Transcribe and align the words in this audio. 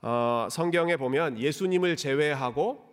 어, 0.00 0.46
성경에 0.50 0.96
보면 0.96 1.38
예수님을 1.38 1.96
제외하고 1.96 2.84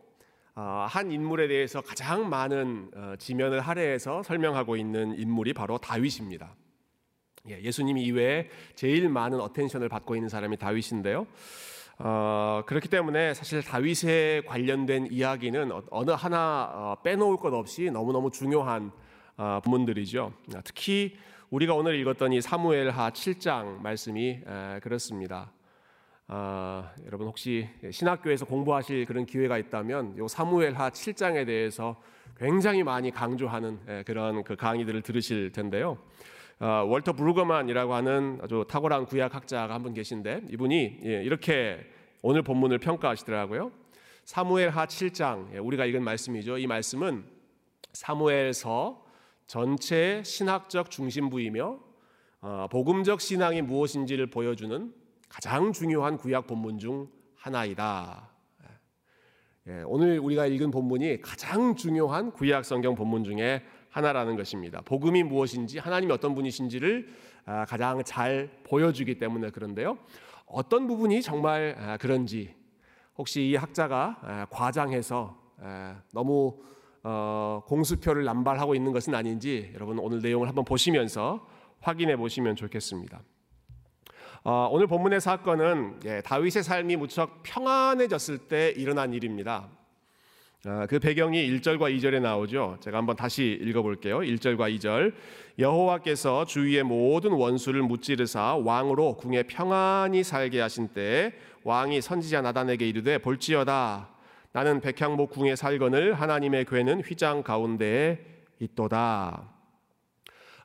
어, 0.56 0.86
한 0.90 1.12
인물에 1.12 1.48
대해서 1.48 1.82
가장 1.82 2.30
많은 2.30 2.90
어, 2.96 3.14
지면을 3.20 3.60
할애해서 3.60 4.24
설명하고 4.24 4.78
있는 4.78 5.18
인물이 5.20 5.54
바로 5.54 5.78
다윗입니다. 5.78 6.56
예, 7.50 7.62
예수님 7.62 7.98
이외에 7.98 8.50
제일 8.74 9.10
많은 9.10 9.40
attention을 9.40 9.88
받고 9.90 10.16
있는 10.16 10.30
사람이 10.30 10.58
다윗인데요. 10.58 11.28
어, 12.00 12.64
그렇기 12.66 12.90
때문에 12.90 13.34
사실 13.36 13.62
다윗에 13.62 14.42
관련된 14.48 15.08
이야기는 15.12 15.72
어, 15.72 15.84
어느 15.92 16.12
하나 16.12 16.72
어, 16.74 16.96
빼놓을 17.04 17.38
것 17.38 17.54
없이 17.54 17.92
너무너무 17.92 18.32
중요한 18.32 18.92
어, 19.38 19.60
부문들이죠. 19.64 20.34
특히 20.64 21.18
우리가 21.52 21.76
오늘 21.76 22.00
읽었던 22.00 22.34
이 22.34 22.42
사무엘하 22.42 23.12
7장 23.12 23.82
말씀이 23.82 24.40
에, 24.46 24.80
그렇습니다. 24.82 25.52
아, 26.28 26.92
여러분 27.06 27.28
혹시 27.28 27.70
신학교에서 27.92 28.46
공부하실 28.46 29.06
그런 29.06 29.26
기회가 29.28 29.60
있다면 29.60 30.18
요 30.18 30.28
사무엘하 30.28 30.90
7장에 30.90 31.46
대해서 31.46 32.02
굉장히 32.38 32.84
많이 32.84 33.12
강조하는 33.12 33.80
예, 33.88 34.04
그런 34.06 34.44
그 34.44 34.56
강의들을 34.56 35.04
들으실 35.04 35.52
텐데요. 35.52 36.00
어, 36.60 36.66
월터 36.88 37.14
브루거만이라고 37.14 37.94
하는 37.94 38.40
아주 38.42 38.66
탁월한 38.68 39.06
구약 39.06 39.36
학자가 39.36 39.74
한 39.74 39.84
분 39.84 39.94
계신데 39.94 40.46
이분이 40.50 41.00
예, 41.06 41.24
이렇게 41.24 41.86
오늘 42.24 42.42
본문을 42.42 42.80
평가하시더라고요. 42.80 43.72
사무엘하 44.24 44.88
7장 44.88 45.54
예, 45.54 45.60
우리가 45.60 45.86
읽은 45.86 46.04
말씀이죠. 46.04 46.58
이 46.58 46.66
말씀은 46.66 47.24
사무엘서 47.94 49.06
전체 49.46 50.24
신학적 50.26 50.90
중심부이며 50.90 51.80
어, 52.42 52.68
복음적 52.72 53.22
신앙이 53.22 53.62
무엇인지를 53.62 54.26
보여주는 54.32 54.92
가장 55.36 55.74
중요한 55.74 56.16
구약 56.18 56.48
본문 56.48 56.80
중 56.80 57.10
하나이다. 57.36 58.30
예, 59.68 59.84
오늘 59.86 60.18
우리가 60.18 60.46
읽은 60.46 60.72
본문이 60.72 61.20
가장 61.20 61.76
중요한 61.76 62.32
구약 62.32 62.64
성경 62.64 62.96
본문 62.96 63.26
중에 63.26 63.62
하나라는 63.90 64.38
것입니다. 64.38 64.80
복음이 64.86 65.24
무엇인지 65.24 65.80
하나님이 65.80 66.14
어떤 66.14 66.36
분이신지를 66.36 67.10
아, 67.48 67.66
가장 67.66 68.02
잘 68.06 68.50
보여주기 68.64 69.18
때문에 69.18 69.50
그런데요. 69.50 69.98
어떤 70.46 70.88
부분이 70.88 71.22
정말 71.22 71.76
아, 71.80 71.98
그런지 71.98 72.56
혹시 73.18 73.50
이 73.50 73.56
학자가 73.58 74.20
아, 74.22 74.46
과장해서 74.50 75.38
너무 76.14 76.62
어, 77.04 77.62
공수표를 77.68 78.24
남발하고 78.24 78.74
있는 78.74 78.94
것은 78.94 79.14
아닌지 79.14 79.70
여러분 79.74 80.00
오늘 80.00 80.22
내용을 80.22 80.48
한번 80.48 80.64
보시면서 80.64 81.46
확인해 81.82 82.16
보시면 82.16 82.56
좋겠습니다. 82.56 83.22
어, 84.48 84.70
오늘 84.72 84.86
본문의 84.86 85.22
사건은 85.22 86.02
예, 86.06 86.22
다윗의 86.22 86.62
삶이 86.62 86.98
무척 86.98 87.42
평안해졌을 87.42 88.38
때 88.38 88.72
일어난 88.78 89.12
일입니다. 89.12 89.68
어, 90.68 90.86
그 90.88 91.00
배경이 91.00 91.50
1절과 91.50 91.92
2절에 91.98 92.22
나오죠. 92.22 92.78
제가 92.80 93.00
한번 93.00 93.16
다시 93.16 93.58
읽어볼게요. 93.60 94.20
1절과 94.20 94.72
2절. 94.78 95.14
여호와께서 95.58 96.46
주위의 96.46 96.84
모든 96.84 97.32
원수를 97.32 97.82
무찌르사 97.82 98.58
왕으로 98.58 99.18
궁에 99.18 99.42
평안히 99.42 100.24
살게 100.24 100.62
하신 100.62 100.90
때 100.90 101.34
왕이 101.64 102.02
선지자 102.02 102.42
나단에게 102.42 102.88
이르되 102.88 103.18
볼지어다 103.18 104.10
나는 104.52 104.80
백향목 104.80 105.32
궁에 105.32 105.56
살거늘 105.56 106.14
하나님의 106.14 106.66
괴는 106.66 107.02
휘장 107.02 107.42
가운데에 107.42 108.20
있도다. 108.60 109.55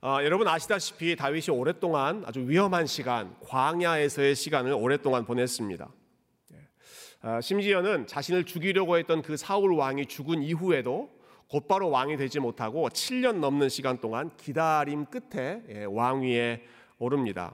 어, 0.02 0.20
여러분 0.24 0.48
아시다시피 0.48 1.14
다윗이 1.14 1.50
오랫동안 1.50 2.22
아주 2.24 2.48
위험한 2.48 2.86
시간, 2.86 3.36
광야에서의 3.40 4.34
시간을 4.34 4.72
오랫동안 4.72 5.26
보냈습니다. 5.26 5.90
어, 7.22 7.40
심지어는 7.42 8.06
자신을 8.06 8.44
죽이려고 8.44 8.96
했던 8.96 9.20
그 9.20 9.36
사울 9.36 9.74
왕이 9.74 10.06
죽은 10.06 10.42
이후에도 10.42 11.10
곧바로 11.50 11.90
왕이 11.90 12.16
되지 12.16 12.40
못하고 12.40 12.88
7년 12.88 13.40
넘는 13.40 13.68
시간 13.68 13.98
동안 13.98 14.30
기다림 14.38 15.04
끝에 15.04 15.62
예, 15.68 15.84
왕위에 15.84 16.62
오릅니다. 16.98 17.52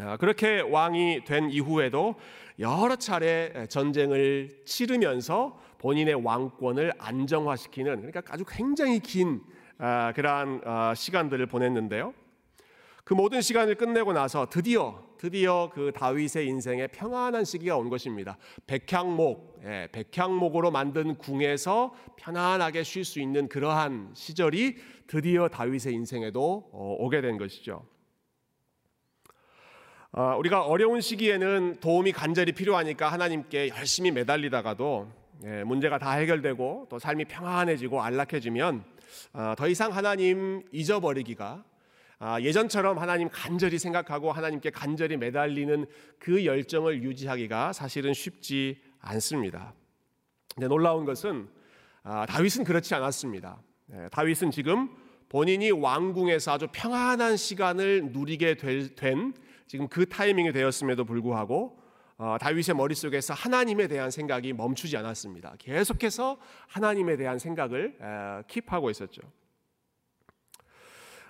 어, 0.00 0.16
그렇게 0.18 0.60
왕이 0.60 1.22
된 1.22 1.50
이후에도 1.50 2.16
여러 2.58 2.96
차례 2.96 3.68
전쟁을 3.68 4.64
치르면서 4.66 5.60
본인의 5.78 6.14
왕권을 6.14 6.94
안정화시키는 6.98 8.10
그러니까 8.10 8.22
아주 8.28 8.44
굉장히 8.44 8.98
긴 8.98 9.40
아, 9.40 9.53
그러한 9.78 10.60
아, 10.64 10.94
시간들을 10.94 11.46
보냈는데요. 11.46 12.14
그 13.04 13.12
모든 13.12 13.40
시간을 13.42 13.74
끝내고 13.74 14.12
나서 14.12 14.46
드디어 14.48 15.02
드디어 15.18 15.70
그 15.72 15.90
다윗의 15.94 16.46
인생에 16.48 16.86
평안한 16.88 17.44
시기가 17.44 17.78
온 17.78 17.88
것입니다. 17.88 18.36
백향목, 18.66 19.60
예, 19.64 19.88
백향목으로 19.90 20.70
만든 20.70 21.14
궁에서 21.16 21.94
편안하게 22.16 22.82
쉴 22.82 23.04
수 23.04 23.20
있는 23.20 23.48
그러한 23.48 24.10
시절이 24.14 24.76
드디어 25.06 25.48
다윗의 25.48 25.94
인생에도 25.94 26.68
어, 26.72 26.96
오게 26.98 27.22
된 27.22 27.38
것이죠. 27.38 27.86
아, 30.12 30.36
우리가 30.36 30.66
어려운 30.66 31.00
시기에는 31.00 31.78
도움이 31.80 32.12
간절히 32.12 32.52
필요하니까 32.52 33.10
하나님께 33.10 33.70
열심히 33.70 34.10
매달리다가도 34.10 35.08
예, 35.44 35.64
문제가 35.64 35.98
다 35.98 36.12
해결되고 36.12 36.88
또 36.90 36.98
삶이 36.98 37.24
평안해지고 37.24 38.02
안락해지면 38.02 38.84
아, 38.84 38.93
더 39.56 39.68
이상 39.68 39.92
하나님 39.92 40.62
잊어버리기가 40.72 41.64
아, 42.18 42.40
예전처럼 42.40 42.98
하나님 42.98 43.28
간절히 43.30 43.78
생각하고 43.78 44.32
하나님께 44.32 44.70
간절히 44.70 45.16
매달리는 45.16 45.86
그 46.18 46.46
열정을 46.46 47.02
유지하기가 47.02 47.72
사실은 47.72 48.14
쉽지 48.14 48.80
않습니다. 49.00 49.74
근데 50.54 50.68
놀라운 50.68 51.04
것은 51.04 51.48
아, 52.02 52.24
다윗은 52.26 52.64
그렇지 52.64 52.94
않았습니다. 52.94 53.60
네, 53.86 54.08
다윗은 54.10 54.52
지금 54.52 54.88
본인이 55.28 55.70
왕궁에서 55.70 56.52
아주 56.52 56.68
평안한 56.72 57.36
시간을 57.36 58.12
누리게 58.12 58.54
된 58.94 59.34
지금 59.66 59.88
그 59.88 60.06
타이밍이 60.06 60.52
되었음에도 60.52 61.04
불구하고 61.04 61.78
어, 62.16 62.36
다윗의 62.40 62.76
머릿속에서 62.76 63.34
하나님에 63.34 63.88
대한 63.88 64.10
생각이 64.10 64.52
멈추지 64.52 64.96
않았습니다. 64.96 65.54
계속해서 65.58 66.38
하나님에 66.68 67.16
대한 67.16 67.38
생각을 67.38 67.96
킵하고 68.48 68.90
있었죠. 68.90 69.22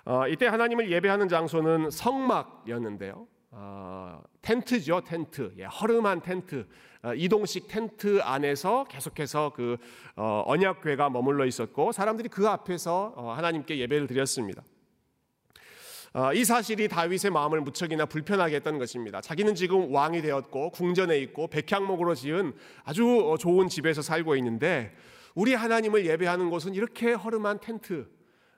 어, 0.05 0.27
이때 0.27 0.45
하나님을 0.45 0.91
예배하는 0.91 1.27
장소는 1.27 1.89
성막이었는데요. 1.89 3.27
어, 3.49 4.21
텐트죠, 4.41 5.01
텐트. 5.01 5.53
예, 5.57 5.63
허름한 5.63 6.21
텐트. 6.21 6.67
어, 7.01 7.13
이동식 7.15 7.67
텐트 7.67 8.21
안에서 8.21 8.83
계속해서 8.83 9.53
그 9.55 9.77
어, 10.15 10.43
언약궤가 10.45 11.09
머물러 11.09 11.45
있었고 11.45 11.91
사람들이 11.91 12.29
그 12.29 12.47
앞에서 12.47 13.13
어, 13.15 13.31
하나님께 13.31 13.79
예배를 13.79 14.07
드렸습니다. 14.07 14.61
어, 16.15 16.31
이 16.31 16.45
사실이 16.45 16.87
다윗의 16.87 17.31
마음을 17.31 17.59
무척이나 17.59 18.05
불편하게 18.05 18.55
했던 18.55 18.79
것입니다. 18.79 19.19
자기는 19.19 19.53
지금 19.53 19.93
왕이 19.93 20.21
되었고 20.21 20.69
궁전에 20.69 21.19
있고 21.19 21.47
백향목으로 21.47 22.15
지은 22.15 22.53
아주 22.85 23.29
어, 23.29 23.37
좋은 23.37 23.67
집에서 23.67 24.01
살고 24.01 24.37
있는데 24.37 24.95
우리 25.35 25.53
하나님을 25.53 26.05
예배하는 26.05 26.49
곳은 26.49 26.73
이렇게 26.73 27.11
허름한 27.11 27.59
텐트, 27.59 28.07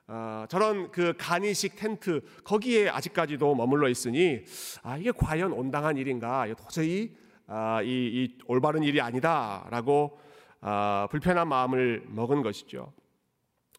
어, 0.05 0.45
저런 0.49 0.91
그 0.91 1.15
간이식 1.17 1.77
텐트 1.77 2.21
거기에 2.43 2.89
아직까지도 2.89 3.55
머물러 3.55 3.89
있으니 3.89 4.43
아 4.83 4.95
이게 4.97 5.11
과연 5.11 5.51
온당한 5.51 5.97
일인가? 5.97 6.45
도저히 6.55 7.15
아, 7.47 7.81
이, 7.81 7.87
이 7.87 8.37
올바른 8.45 8.83
일이 8.83 9.01
아니다라고 9.01 10.19
아, 10.61 11.07
불편한 11.09 11.47
마음을 11.47 12.03
먹은 12.05 12.43
것이죠. 12.43 12.93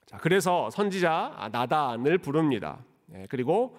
자, 0.05 0.17
그래서 0.17 0.69
선지자 0.71 1.51
나단을 1.53 2.19
부릅니다. 2.19 2.81
네, 3.09 3.27
그리고 3.29 3.77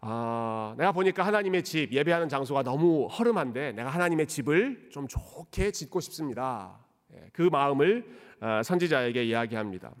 어, 0.00 0.74
내가 0.76 0.92
보니까 0.92 1.24
하나님의 1.24 1.62
집 1.62 1.92
예배하는 1.92 2.28
장소가 2.28 2.62
너무 2.62 3.06
허름한데 3.06 3.72
내가 3.72 3.90
하나님의 3.90 4.26
집을 4.26 4.88
좀 4.90 5.06
좋게 5.06 5.70
짓고 5.70 6.00
싶습니다. 6.00 6.78
네, 7.08 7.28
그 7.32 7.42
마음을 7.42 8.04
어, 8.40 8.62
선지자에게 8.64 9.24
이야기합니다. 9.24 9.92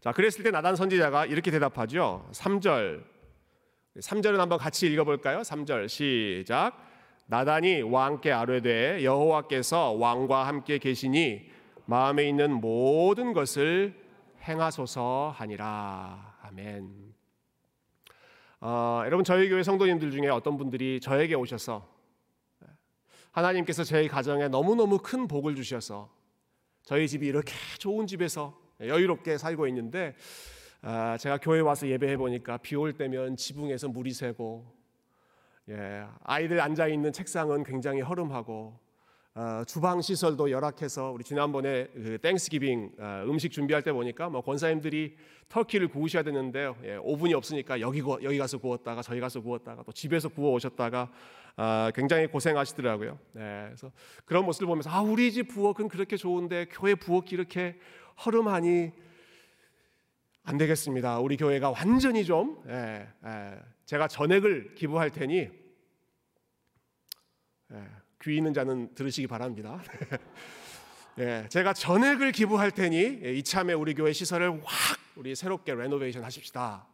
자, 0.00 0.12
그랬을 0.12 0.42
때 0.44 0.50
나단 0.50 0.76
선지자가 0.76 1.26
이렇게 1.26 1.50
대답하죠. 1.50 2.28
3절. 2.32 3.02
3절은 3.96 4.36
한번 4.36 4.58
같이 4.58 4.86
읽어 4.88 5.04
볼까요? 5.04 5.40
3절 5.40 5.88
시작. 5.88 6.76
나단이 7.26 7.82
왕께 7.82 8.32
아뢰되 8.32 9.02
여호와께서 9.02 9.92
왕과 9.92 10.46
함께 10.46 10.76
계시니 10.78 11.48
마음에 11.86 12.28
있는 12.28 12.52
모든 12.52 13.32
것을 13.32 13.94
행하소서 14.42 15.32
하니라. 15.36 16.36
아멘. 16.42 17.13
어, 18.66 19.02
여러분 19.04 19.24
저희 19.24 19.50
교회 19.50 19.62
성도님들 19.62 20.10
중에 20.10 20.28
어떤 20.28 20.56
분들이 20.56 20.98
저에게 20.98 21.34
오셔서 21.34 21.86
하나님께서 23.30 23.84
저희 23.84 24.08
가정에 24.08 24.48
너무너무 24.48 24.96
큰 24.96 25.28
복을 25.28 25.54
주셔서 25.54 26.10
저희 26.82 27.06
집이 27.06 27.26
이렇게 27.26 27.52
좋은 27.78 28.06
집에서 28.06 28.58
여유롭게 28.80 29.36
살고 29.36 29.66
있는데 29.68 30.16
아, 30.80 31.18
제가 31.18 31.36
교회 31.42 31.60
와서 31.60 31.86
예배해 31.86 32.16
보니까 32.16 32.56
비 32.56 32.74
올 32.74 32.94
때면 32.94 33.36
지붕에서 33.36 33.88
물이 33.88 34.12
새고 34.14 34.64
예, 35.68 36.06
아이들 36.22 36.58
앉아 36.58 36.88
있는 36.88 37.12
책상은 37.12 37.64
굉장히 37.64 38.00
허름하고 38.00 38.78
어, 38.78 38.83
주방 39.66 40.00
시설도 40.00 40.52
열악해서 40.52 41.10
우리 41.10 41.24
지난번에 41.24 41.88
그 41.92 42.18
땡스기빙 42.18 42.92
어, 43.00 43.24
음식 43.26 43.50
준비할 43.50 43.82
때 43.82 43.92
보니까 43.92 44.28
뭐 44.28 44.40
권사님들이 44.42 45.16
터키를 45.48 45.88
구우셔야 45.88 46.22
되는데요. 46.22 46.76
예, 46.84 46.94
오븐이 47.02 47.34
없으니까 47.34 47.80
여기 47.80 48.00
구, 48.00 48.16
여기 48.22 48.38
가서 48.38 48.58
구웠다가 48.58 49.02
저희 49.02 49.18
가서 49.18 49.40
구웠다가 49.40 49.82
또 49.82 49.90
집에서 49.90 50.28
구워 50.28 50.52
오셨다가 50.52 51.10
아, 51.56 51.90
굉장히 51.96 52.28
고생하시더라고요. 52.28 53.18
네, 53.32 53.64
그래서 53.66 53.90
그런 54.24 54.44
모습을 54.44 54.68
보면서 54.68 54.90
아 54.90 55.00
우리 55.00 55.32
집 55.32 55.48
부엌은 55.48 55.88
그렇게 55.88 56.16
좋은데 56.16 56.66
교회 56.70 56.94
부엌이 56.94 57.30
이렇게 57.32 57.76
허름하니 58.24 58.92
안 60.44 60.58
되겠습니다. 60.58 61.18
우리 61.18 61.36
교회가 61.36 61.70
완전히 61.70 62.24
좀 62.24 62.62
예, 62.68 63.08
예, 63.26 63.58
제가 63.84 64.06
전액을 64.06 64.76
기부할 64.76 65.10
테니 65.10 65.50
예, 67.72 68.03
귀 68.24 68.36
있는 68.38 68.54
자는 68.54 68.94
들으시기 68.94 69.26
바랍니다. 69.26 69.82
예, 71.18 71.46
제가 71.50 71.74
전액을 71.74 72.32
기부할 72.32 72.70
테니 72.70 73.20
예, 73.22 73.34
이참에 73.34 73.74
우리 73.74 73.94
교회 73.94 74.12
시설을 74.12 74.62
확 74.64 74.98
우리 75.14 75.34
새롭게 75.34 75.74
레노베이션 75.74 76.24
하십시다. 76.24 76.86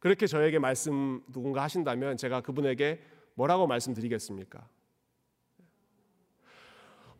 그렇게 0.00 0.26
저에게 0.26 0.58
말씀 0.58 1.22
누군가 1.32 1.62
하신다면 1.62 2.16
제가 2.16 2.40
그분에게 2.40 3.00
뭐라고 3.34 3.68
말씀드리겠습니까? 3.68 4.66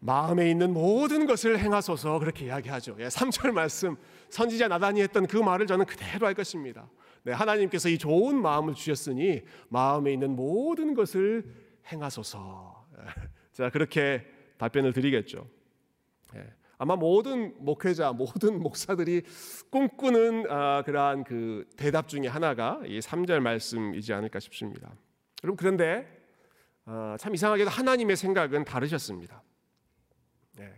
마음에 0.01 0.51
있는 0.51 0.73
모든 0.73 1.27
것을 1.27 1.59
행하소서 1.59 2.19
그렇게 2.19 2.47
이야기하죠. 2.47 2.97
예, 2.99 3.07
3절 3.07 3.53
말씀 3.53 3.97
선지자 4.31 4.67
나단이 4.67 5.01
했던 5.03 5.27
그 5.27 5.37
말을 5.37 5.69
저는 5.69 5.87
그대로 5.87 6.27
할 6.27 6.35
것입니다. 6.35 6.89
네, 7.23 7.33
하나님께서 7.33 7.89
이 7.89 7.97
좋은 7.97 8.41
마음을 8.41 8.75
주셨으니 8.75 9.43
마음에 9.69 10.13
있는 10.13 10.35
모든 10.35 10.95
것을 10.95 11.45
행하소서. 11.91 12.78
예, 13.59 13.65
자 13.65 13.71
그렇게 13.71 14.25
답변을 14.59 14.93
드리겠죠. 14.93 15.47
예, 16.37 16.45
아마 16.79 16.97
모든 16.97 17.55
목회자, 17.59 18.13
모든 18.13 18.61
목사들이 18.63 19.23
꿈꾸는 19.71 20.51
아, 20.51 20.83
그러한 20.83 21.25
그 21.25 21.69
대답 21.77 22.09
중에 22.09 22.29
하나가 22.29 22.81
이 22.87 23.01
3절 23.01 23.41
말씀이지 23.41 24.13
않을까 24.13 24.39
싶습니다. 24.41 24.95
여러분 25.43 25.57
그런데 25.57 26.07
어, 26.87 27.17
참 27.19 27.35
이상하게도 27.35 27.69
하나님의 27.69 28.17
생각은 28.17 28.65
다르셨습니다. 28.65 29.43
네. 30.57 30.73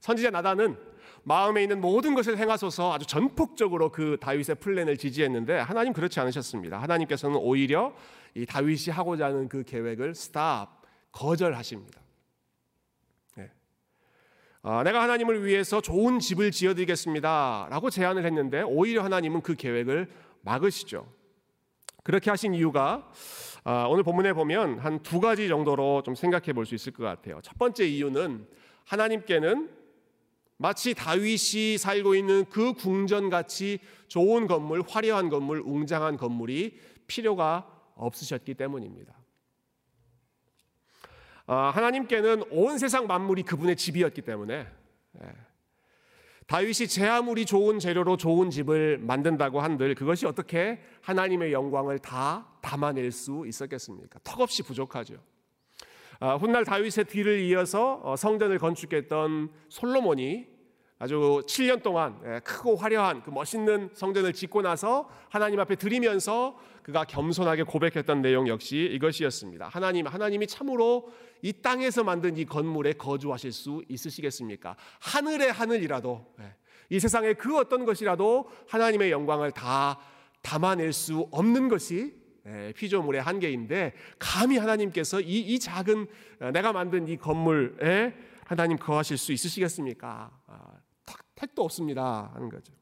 선지자 0.00 0.30
나단은 0.30 0.76
마음에 1.24 1.62
있는 1.62 1.80
모든 1.80 2.14
것을 2.14 2.36
행하소서 2.36 2.94
아주 2.94 3.06
전폭적으로 3.06 3.92
그 3.92 4.16
다윗의 4.20 4.56
플랜을 4.56 4.96
지지했는데 4.96 5.58
하나님 5.58 5.92
그렇지 5.92 6.18
않으셨습니다. 6.18 6.82
하나님께서는 6.82 7.36
오히려 7.36 7.94
이 8.34 8.44
다윗이 8.44 8.90
하고자 8.90 9.26
하는 9.26 9.48
그 9.48 9.62
계획을 9.62 10.14
스탑 10.14 10.82
거절하십니다. 11.12 12.00
네. 14.64 14.70
아, 14.70 14.82
내가 14.84 15.02
하나님을 15.02 15.44
위해서 15.44 15.80
좋은 15.80 16.18
집을 16.20 16.52
지어드리겠습니다 16.52 17.68
라고 17.70 17.90
제안을 17.90 18.24
했는데 18.24 18.62
오히려 18.62 19.02
하나님은 19.02 19.40
그 19.42 19.54
계획을 19.56 20.08
막으시죠. 20.42 21.06
그렇게 22.04 22.30
하신 22.30 22.54
이유가 22.54 23.10
아, 23.64 23.86
오늘 23.88 24.02
본문에 24.02 24.32
보면 24.32 24.78
한 24.78 25.02
두 25.02 25.20
가지 25.20 25.48
정도로 25.48 26.02
좀 26.04 26.14
생각해 26.14 26.52
볼 26.52 26.64
수 26.66 26.74
있을 26.74 26.92
것 26.92 27.04
같아요. 27.04 27.40
첫 27.42 27.56
번째 27.58 27.86
이유는 27.86 28.46
하나님께는 28.84 29.70
마치 30.58 30.94
다윗이 30.94 31.78
살고 31.78 32.14
있는 32.14 32.44
그 32.48 32.72
궁전 32.74 33.30
같이 33.30 33.80
좋은 34.06 34.46
건물, 34.46 34.82
화려한 34.86 35.28
건물, 35.28 35.60
웅장한 35.64 36.16
건물이 36.16 36.78
필요가 37.08 37.66
없으셨기 37.96 38.54
때문입니다. 38.54 39.12
아, 41.46 41.70
하나님께는 41.70 42.44
온 42.50 42.78
세상 42.78 43.06
만물이 43.06 43.42
그분의 43.42 43.76
집이었기 43.76 44.22
때문에 44.22 44.66
예, 45.22 45.26
다윗이 46.46 46.88
제 46.88 47.06
아무리 47.06 47.46
좋은 47.46 47.78
재료로 47.78 48.16
좋은 48.16 48.50
집을 48.50 48.98
만든다고 48.98 49.60
한들 49.60 49.94
그것이 49.94 50.26
어떻게 50.26 50.80
하나님의 51.02 51.52
영광을 51.52 51.98
다 51.98 52.46
담아낼 52.60 53.10
수 53.10 53.44
있었겠습니까? 53.46 54.20
턱없이 54.22 54.62
부족하죠. 54.62 55.14
아, 56.20 56.36
훗날 56.36 56.64
다윗의 56.64 57.06
뒤를 57.08 57.40
이어서 57.40 58.00
어, 58.04 58.16
성전을 58.16 58.58
건축했던 58.58 59.50
솔로몬이 59.68 60.46
아주 61.02 61.42
7년 61.48 61.82
동안 61.82 62.16
예, 62.24 62.38
크고 62.44 62.76
화려한 62.76 63.24
그 63.24 63.30
멋있는 63.30 63.90
성전을 63.92 64.32
짓고 64.32 64.62
나서 64.62 65.10
하나님 65.28 65.58
앞에 65.58 65.74
드리면서 65.74 66.56
그가 66.84 67.02
겸손하게 67.02 67.64
고백했던 67.64 68.22
내용 68.22 68.46
역시 68.46 68.88
이것이었습니다. 68.92 69.66
하나님, 69.66 70.06
하나님이 70.06 70.46
참으로 70.46 71.10
이 71.42 71.54
땅에서 71.54 72.04
만든 72.04 72.36
이 72.36 72.44
건물에 72.44 72.92
거주하실 72.92 73.50
수 73.50 73.82
있으시겠습니까? 73.88 74.76
하늘의 75.00 75.50
하늘이라도 75.50 76.24
예, 76.38 76.54
이 76.88 77.00
세상의 77.00 77.34
그 77.34 77.58
어떤 77.58 77.84
것이라도 77.84 78.48
하나님의 78.68 79.10
영광을 79.10 79.50
다 79.50 79.98
담아낼 80.40 80.92
수 80.92 81.26
없는 81.32 81.68
것이 81.68 82.14
예, 82.46 82.72
피조물의 82.76 83.22
한계인데 83.22 83.92
감히 84.20 84.56
하나님께서 84.56 85.20
이, 85.20 85.40
이 85.40 85.58
작은 85.58 86.06
어, 86.42 86.50
내가 86.52 86.72
만든 86.72 87.08
이 87.08 87.16
건물에 87.16 88.14
하나님 88.44 88.76
거하실 88.76 89.16
수 89.16 89.32
있으시겠습니까? 89.32 90.30
아, 91.42 91.46
택도 91.46 91.64
없습니다 91.64 92.30
하는 92.34 92.48
거죠. 92.48 92.72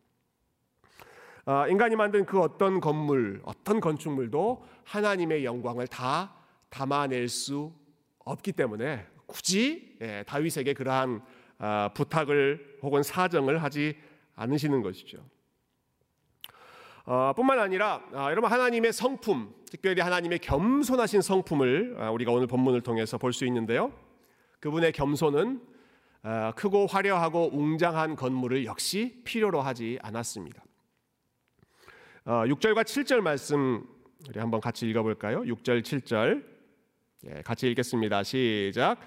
아, 1.47 1.67
인간이 1.69 1.97
만든 1.97 2.27
그 2.27 2.41
어떤 2.41 2.81
건물, 2.81 3.41
어떤 3.45 3.81
건축물도 3.81 4.65
하나님의 4.85 5.45
영광을 5.45 5.89
다 5.89 6.35
담아낼 6.69 7.29
수 7.29 7.73
없기 8.25 8.53
때문에 8.53 9.07
굳이 9.27 9.97
예, 10.03 10.25
다윗에게 10.27 10.75
그러한 10.75 11.23
아, 11.59 11.91
부탁을 11.95 12.79
혹은 12.83 13.03
사정을 13.03 13.62
하지 13.62 13.97
않으시는 14.37 14.83
것이죠. 14.83 15.25
어, 17.06 17.33
뿐만 17.35 17.59
아니라 17.59 18.03
아, 18.13 18.31
여러분 18.31 18.51
하나님의 18.53 18.93
성품, 18.93 19.55
특별히 19.71 20.03
하나님의 20.03 20.39
겸손하신 20.41 21.23
성품을 21.23 21.97
우리가 22.13 22.31
오늘 22.31 22.47
본문을 22.47 22.83
통해서 22.83 23.17
볼 23.17 23.33
수 23.33 23.47
있는데요. 23.47 23.93
그분의 24.61 24.93
겸손은 24.93 25.56
어, 25.56 25.69
크고 26.56 26.87
화려하고 26.87 27.50
웅장한 27.52 28.17
건물을 28.17 28.64
역시 28.64 29.20
필요로 29.25 29.61
하지 29.61 29.99
않았습니다. 30.02 30.62
6절과 32.25 32.78
어, 32.78 32.82
7절 32.82 33.20
말씀 33.20 33.87
우리 34.28 34.38
한번 34.38 34.61
같이 34.61 34.88
읽어볼까요? 34.88 35.40
6절 35.43 35.82
7절 35.82 36.44
예, 37.26 37.43
같이 37.43 37.69
읽겠습니다. 37.70 38.22
시작. 38.22 38.99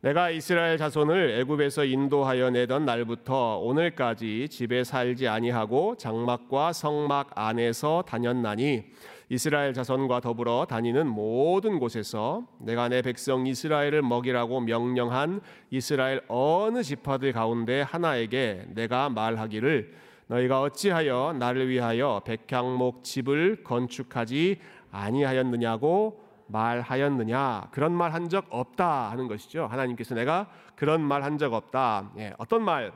내가 0.00 0.28
이스라엘 0.28 0.76
자손을 0.76 1.40
애굽에서 1.40 1.86
인도하여 1.86 2.50
내던 2.50 2.84
날부터 2.84 3.58
오늘까지 3.58 4.48
집에 4.50 4.84
살지 4.84 5.28
아니하고 5.28 5.96
장막과 5.96 6.74
성막 6.74 7.30
안에서 7.34 8.04
다녔나니 8.06 8.84
이스라엘 9.28 9.72
자손과 9.72 10.20
더불어 10.20 10.66
다니는 10.68 11.06
모든 11.06 11.78
곳에서 11.78 12.46
내가 12.58 12.88
내 12.88 13.02
백성 13.02 13.46
이스라엘을 13.46 14.02
먹이라고 14.02 14.60
명령한 14.60 15.40
이스라엘 15.70 16.22
어느 16.28 16.82
지파들 16.82 17.32
가운데 17.32 17.80
하나에게 17.82 18.66
내가 18.68 19.08
말하기를 19.08 19.94
너희가 20.26 20.60
어찌하여 20.62 21.36
나를 21.38 21.68
위하여 21.68 22.22
백향목 22.24 23.04
집을 23.04 23.62
건축하지 23.64 24.58
아니하였느냐고 24.90 26.20
말하였느냐? 26.46 27.68
그런 27.72 27.92
말 27.92 28.12
한 28.12 28.28
적 28.28 28.46
없다 28.50 29.10
하는 29.10 29.28
것이죠. 29.28 29.66
하나님께서 29.66 30.14
내가 30.14 30.48
그런 30.76 31.00
말 31.00 31.22
한 31.22 31.38
적 31.38 31.52
없다. 31.54 32.10
예, 32.18 32.32
어떤 32.38 32.62
말? 32.62 32.92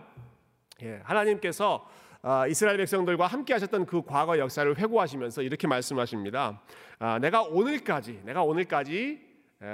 예, 0.82 1.00
하나님께서 1.04 1.86
아, 1.86 2.07
이스라엘 2.48 2.76
백성들과 2.76 3.26
함께 3.26 3.54
하셨던 3.54 3.86
그 3.86 4.02
과거 4.02 4.38
역사를 4.38 4.76
회고하시면서 4.76 5.42
이렇게 5.42 5.66
말씀하십니다. 5.66 6.60
아, 6.98 7.18
내가 7.18 7.42
오늘까지 7.42 8.20
내가 8.24 8.42
오늘까지 8.42 9.20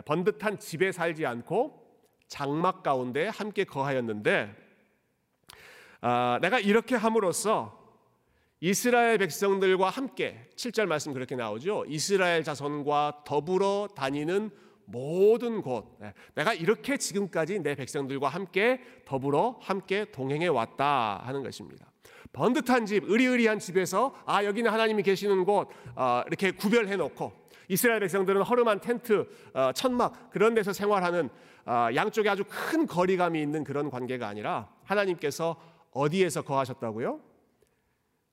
번듯한 0.05 0.61
집에 0.61 0.93
살지 0.93 1.27
않고 1.27 1.83
장막 2.29 2.83
가운데 2.83 3.27
함께 3.27 3.65
거하였는데 3.65 4.55
아, 6.01 6.39
내가 6.43 6.61
이렇게 6.61 6.95
함으로써 6.95 7.83
이스라엘 8.61 9.19
백성들과 9.19 9.91
함께 9.91 10.49
7절 10.55 10.87
말씀 10.87 11.13
그렇게 11.13 11.35
나오죠. 11.35 11.85
이스라엘 11.89 12.45
자손과 12.45 13.25
더불어 13.27 13.89
다니는 13.97 14.51
모든 14.85 15.61
곳 15.61 15.99
내가 16.35 16.55
이렇게 16.55 16.99
지금까지 16.99 17.59
내 17.61 17.75
백성들과 17.75 18.29
함께 18.29 18.81
더불어 19.07 19.59
함께 19.61 20.05
동행해 20.13 20.47
왔다 20.47 21.21
하는 21.25 21.43
것입니다. 21.43 21.94
번듯한 22.33 22.87
집, 22.87 23.05
의리의리한 23.05 23.59
집에서 23.59 24.15
아 24.27 24.45
여기는 24.45 24.71
하나님이 24.71 25.03
계시는 25.03 25.45
곳 25.45 25.69
어, 25.95 26.23
이렇게 26.27 26.51
구별해 26.51 26.97
놓고 26.97 27.45
이스라엘 27.69 28.01
백성들은 28.01 28.43
허름한 28.43 28.81
텐트, 28.81 29.27
어, 29.55 29.73
천막 29.73 30.31
그런 30.31 30.55
데서 30.55 30.73
생활하는 30.73 31.31
어, 31.67 31.89
양쪽에 31.95 32.29
아주 32.29 32.45
큰 32.49 32.87
거리감이 32.87 33.41
있는 33.41 33.65
그런 33.65 33.91
관계가 33.91 34.29
아니라 34.29 34.69
하나님께서 34.85 35.57
어디에서 35.93 36.43
거하셨다고요? 36.43 37.21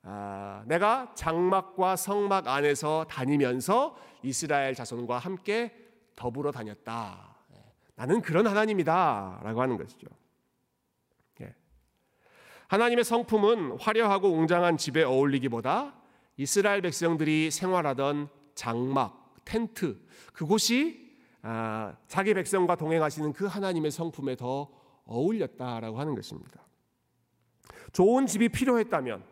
아, 0.04 0.64
내가 0.66 1.12
장막과 1.14 1.96
성막 1.96 2.48
안에서 2.48 3.06
다니면서 3.08 3.96
이스라엘 4.24 4.74
자손과 4.74 5.20
함께 5.20 5.74
더불어 6.16 6.52
다녔다. 6.52 7.36
예. 7.54 7.64
나는 7.96 8.22
그런 8.22 8.48
하나님이다라고 8.48 9.62
하는 9.62 9.78
것이죠. 9.78 10.08
예. 12.72 12.76
하나님의 12.76 13.04
성품은 13.04 13.78
화려하고 13.80 14.32
웅장한 14.32 14.78
집에 14.78 15.04
어울리기보다 15.04 15.94
이스라엘 16.38 16.82
백성들이 16.82 17.52
생활하던 17.52 18.30
장막, 18.56 19.36
텐트, 19.44 20.00
그곳이 20.34 21.12
아, 21.42 21.96
자기 22.08 22.34
백성과 22.34 22.76
동행하시는 22.76 23.34
그 23.34 23.46
하나님의 23.46 23.92
성품에 23.92 24.36
더 24.36 24.70
어울렸다라고 25.06 26.00
하는 26.00 26.16
것입니다. 26.16 26.62
좋은 27.92 28.26
집이 28.26 28.50
필요했다면 28.50 29.24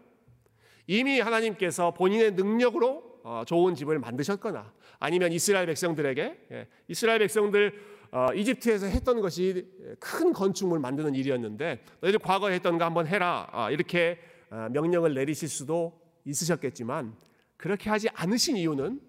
이미 0.87 1.19
하나님께서 1.19 1.93
본인의 1.93 2.33
능력으로 2.33 3.21
어, 3.23 3.43
좋은 3.45 3.75
집을 3.75 3.99
만드셨거나 3.99 4.73
아니면 4.97 5.31
이스라엘 5.31 5.67
백성들에게 5.67 6.47
예, 6.51 6.67
이스라엘 6.87 7.19
백성들 7.19 7.73
어, 7.73 7.98
이집트에서 8.35 8.87
했던 8.87 9.21
것이 9.21 9.67
큰 9.99 10.33
건축물 10.33 10.79
만드는 10.79 11.15
일이었는데 11.15 11.83
너희들 12.01 12.19
과거에 12.19 12.55
했던 12.55 12.77
거 12.77 12.85
한번 12.85 13.07
해라. 13.07 13.47
아, 13.51 13.69
이렇게 13.69 14.19
어, 14.49 14.67
명령을 14.71 15.13
내리실 15.13 15.47
수도 15.47 16.01
있으셨겠지만 16.25 17.15
그렇게 17.57 17.89
하지 17.89 18.09
않으신 18.13 18.57
이유는 18.57 18.99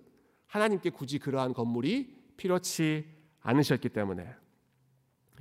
하나님께 0.47 0.91
굳이 0.91 1.19
그러한 1.19 1.55
건물이 1.55 2.15
필요치 2.37 3.07
않으셨기 3.41 3.89
때문에. 3.89 4.27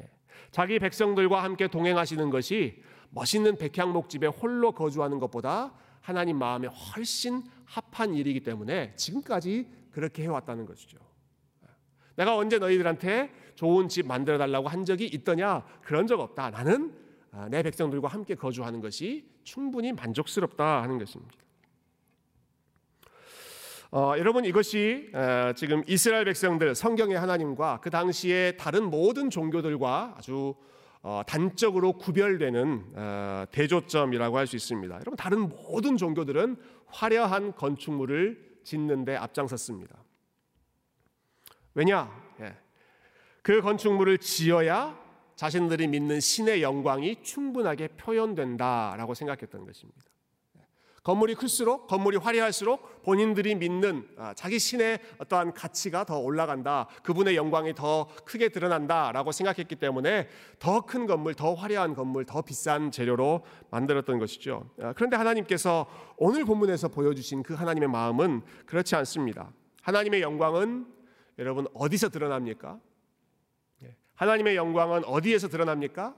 예, 0.02 0.10
자기 0.52 0.80
백성들과 0.80 1.44
함께 1.44 1.68
동행하시는 1.68 2.30
것이 2.30 2.82
멋있는 3.10 3.58
백향목 3.58 4.10
집에 4.10 4.28
홀로 4.28 4.72
거주하는 4.72 5.20
것보다 5.20 5.74
하나님 6.00 6.38
마음에 6.38 6.68
훨씬 6.68 7.44
합한 7.66 8.14
일이기 8.14 8.42
때문에 8.42 8.94
지금까지 8.96 9.68
그렇게 9.92 10.24
해왔다는 10.24 10.66
것이죠. 10.66 10.98
내가 12.16 12.36
언제 12.36 12.60
너희들한테 12.60 13.32
좋은 13.60 13.90
집 13.90 14.08
만들어 14.08 14.38
달라고 14.38 14.70
한 14.70 14.86
적이 14.86 15.08
있더냐? 15.08 15.66
그런 15.82 16.08
적 16.08 16.22
없다. 16.22 16.50
나는 16.50 16.94
아, 17.34 17.50
내 17.50 17.62
백성들과 17.62 18.08
함께 18.08 18.34
거주하는 18.34 18.80
것이 18.80 19.30
충분히 19.44 19.92
만족스럽다 19.92 20.82
하는 20.82 20.98
것입니다. 20.98 21.36
어, 23.92 24.14
여러분 24.18 24.46
이것이 24.46 25.12
어, 25.14 25.52
지금 25.58 25.84
이스라엘 25.88 26.24
백성들 26.24 26.74
성경의 26.74 27.20
하나님과 27.20 27.82
그 27.82 27.90
당시에 27.90 28.56
다른 28.56 28.90
모든 28.90 29.30
종교들과 29.30 30.16
아주 30.18 30.56
어, 31.02 31.22
단적으로 31.28 31.98
구별되는 31.98 32.94
어, 32.96 33.44
대조점이라고 33.52 34.38
할 34.38 34.48
수 34.48 34.56
있습니다. 34.56 34.96
여러분 34.96 35.18
다른 35.18 35.50
모든 35.50 35.98
종교들은 35.98 36.56
화려한 36.88 37.56
건축물을 37.58 38.60
짓는데 38.64 39.18
앞장섰습니다. 39.18 39.98
왜냐? 41.74 42.10
예. 42.40 42.56
그 43.50 43.62
건축물을 43.62 44.20
지어야 44.20 44.96
자신들이 45.36 45.88
믿는 45.88 46.20
신의 46.20 46.62
영광이 46.62 47.24
충분하게 47.24 47.88
표현된다라고 47.98 49.16
생각했던 49.16 49.66
것입니다. 49.66 50.04
건물이 51.02 51.34
클수록 51.34 51.88
건물이 51.88 52.18
화려할수록 52.18 53.02
본인들이 53.02 53.56
믿는 53.56 54.08
아, 54.20 54.36
자기 54.36 54.60
신의 54.60 55.00
어떠한 55.18 55.56
가치가 55.56 56.04
더 56.04 56.20
올라간다. 56.20 56.90
그분의 57.02 57.36
영광이 57.36 57.74
더 57.74 58.08
크게 58.24 58.50
드러난다라고 58.50 59.32
생각했기 59.32 59.78
때문에 59.78 60.28
더 60.60 60.82
큰 60.82 61.08
건물, 61.08 61.34
더 61.34 61.56
화려한 61.56 61.96
건물, 61.96 62.26
더 62.26 62.44
비싼 62.44 62.92
재료로 62.92 63.44
만들었던 63.72 64.20
것이죠. 64.20 64.70
아, 64.80 64.94
그런데 64.94 65.18
하나님께서 65.18 65.88
오늘 66.18 66.46
본문에서 66.46 66.90
보여주신 66.90 67.42
그 67.42 67.56
하나님의 67.56 67.90
마음은 67.90 68.44
그렇지 68.68 68.96
않습니다. 68.96 69.52
하나님의 69.82 70.22
영광은 70.22 70.86
여러분 71.40 71.66
어디서 71.74 72.10
드러납니까? 72.10 72.80
예, 74.20 74.26
하나님의 74.26 74.56
영광은 74.56 75.06
어디에서 75.06 75.48
드러납니까? 75.48 76.16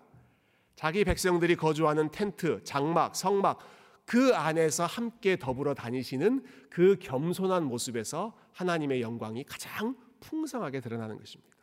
자기 0.75 1.03
백성들이 1.03 1.55
거주하는 1.55 2.10
텐트, 2.12 2.63
장막, 2.63 3.15
성막 3.15 3.60
그 4.05 4.34
안에서 4.36 4.86
함께 4.86 5.38
더불어 5.38 5.74
다니시는 5.74 6.43
그 6.70 6.98
겸손한 7.00 7.63
모습에서 7.63 8.36
하나님의 8.53 9.01
영광이 9.01 9.43
가장 9.43 9.96
풍성하게 10.20 10.81
드러나는 10.81 11.17
것입니다. 11.17 11.55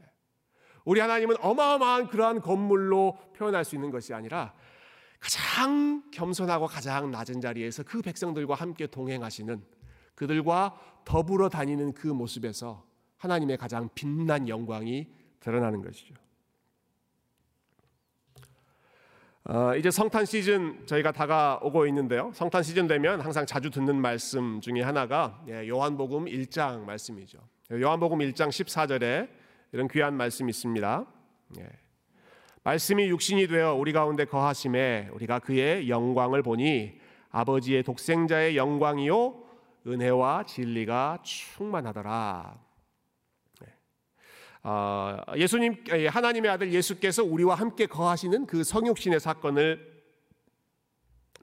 예. 0.00 0.06
우리 0.84 1.00
하나님은 1.00 1.36
어마어마한 1.40 2.08
그러한 2.08 2.40
건물로 2.40 3.18
표현할 3.36 3.64
수 3.64 3.74
있는 3.74 3.90
것이 3.90 4.14
아니라 4.14 4.54
가장 5.20 6.02
겸손하고 6.10 6.66
가장 6.66 7.10
낮은 7.10 7.40
자리에서 7.40 7.82
그 7.82 8.00
백성들과 8.02 8.54
함께 8.54 8.86
동행하시는 8.86 9.62
그들과 10.14 10.80
더불어 11.04 11.48
다니는 11.48 11.92
그 11.92 12.06
모습에서 12.06 12.86
하나님의 13.18 13.58
가장 13.58 13.88
빛난 13.94 14.48
영광이 14.48 15.08
드러나는 15.46 15.80
것이죠. 15.80 16.12
어, 19.44 19.76
이제 19.76 19.92
성탄 19.92 20.24
시즌 20.24 20.84
저희가 20.86 21.12
다가오고 21.12 21.86
있는데요. 21.86 22.32
성탄 22.34 22.64
시즌 22.64 22.88
되면 22.88 23.20
항상 23.20 23.46
자주 23.46 23.70
듣는 23.70 23.94
말씀 23.94 24.60
중에 24.60 24.82
하나가 24.82 25.40
예, 25.46 25.68
요한복음 25.68 26.24
1장 26.24 26.80
말씀이죠. 26.80 27.38
요한복음 27.70 28.18
1장 28.18 28.48
14절에 28.48 29.28
이런 29.70 29.86
귀한 29.86 30.14
말씀이 30.14 30.50
있습니다. 30.50 31.06
예. 31.60 31.68
말씀이 32.64 33.08
육신이 33.08 33.46
되어 33.46 33.74
우리 33.74 33.92
가운데 33.92 34.24
거하심에 34.24 35.10
우리가 35.12 35.38
그의 35.38 35.88
영광을 35.88 36.42
보니 36.42 36.98
아버지의 37.30 37.84
독생자의 37.84 38.56
영광이요 38.56 39.44
은혜와 39.86 40.42
진리가 40.46 41.20
충만하더라. 41.22 42.65
어, 44.68 45.16
예수님 45.36 45.84
하나님의 46.10 46.50
아들 46.50 46.72
예수께서 46.72 47.22
우리와 47.22 47.54
함께 47.54 47.86
거하시는 47.86 48.46
그 48.46 48.64
성육신의 48.64 49.20
사건을 49.20 49.94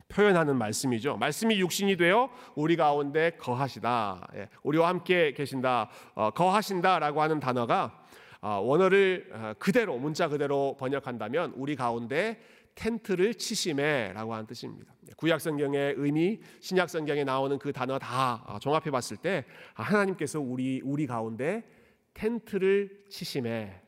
표현하는 0.10 0.58
말씀이죠. 0.58 1.16
말씀이 1.16 1.58
육신이 1.62 1.96
되어 1.96 2.30
우리 2.54 2.76
가운데 2.76 3.32
거하시다. 3.40 4.28
예, 4.36 4.50
우리와 4.64 4.90
함께 4.90 5.32
계신다. 5.32 5.90
어, 6.16 6.32
거하신다라고 6.32 7.22
하는 7.22 7.40
단어가 7.40 8.04
어, 8.42 8.60
원어를 8.62 9.56
그대로 9.58 9.98
문자 9.98 10.28
그대로 10.28 10.76
번역한다면 10.78 11.54
우리 11.56 11.78
가운데 11.78 12.42
텐트를 12.76 13.36
치심에라고 13.36 14.34
하는 14.34 14.48
뜻입니다. 14.48 14.94
예, 15.08 15.14
구약 15.16 15.40
성경의 15.40 15.94
의미, 15.96 16.42
신약 16.60 16.90
성경에 16.90 17.24
나오는 17.24 17.58
그 17.58 17.72
단어 17.72 17.98
다 17.98 18.60
종합해 18.60 18.92
봤을 18.92 19.16
때 19.16 19.46
아, 19.76 19.84
하나님께서 19.84 20.42
우리 20.42 20.82
우리 20.84 21.08
가운데 21.08 21.64
텐트를 22.14 23.06
치심해. 23.10 23.82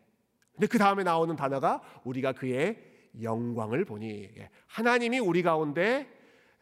근데 0.53 0.67
그 0.67 0.77
다음에 0.77 1.03
나오는 1.03 1.36
단어가 1.36 1.82
우리가 2.03 2.34
그의 2.34 2.77
영광을 3.22 3.86
보니. 3.86 4.29
예, 4.38 4.50
하나님이 4.67 5.20
우리 5.20 5.44
가운데 5.44 6.08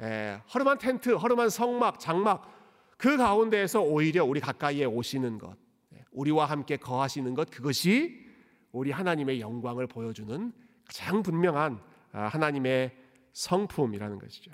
예, 0.01 0.41
허름한 0.53 0.79
텐트, 0.79 1.11
허름한 1.11 1.49
성막, 1.49 1.99
장막 1.99 2.51
그 2.97 3.17
가운데에서 3.17 3.81
오히려 3.81 4.25
우리 4.25 4.39
가까이에 4.39 4.85
오시는 4.85 5.37
것, 5.37 5.55
예, 5.93 6.03
우리와 6.11 6.45
함께 6.45 6.77
거하시는 6.77 7.33
것 7.33 7.49
그것이 7.49 8.23
우리 8.71 8.91
하나님의 8.91 9.39
영광을 9.39 9.87
보여주는 9.87 10.51
가장 10.85 11.23
분명한 11.23 11.81
아, 12.11 12.27
하나님의 12.27 12.95
성품이라는 13.33 14.19
것이죠. 14.19 14.51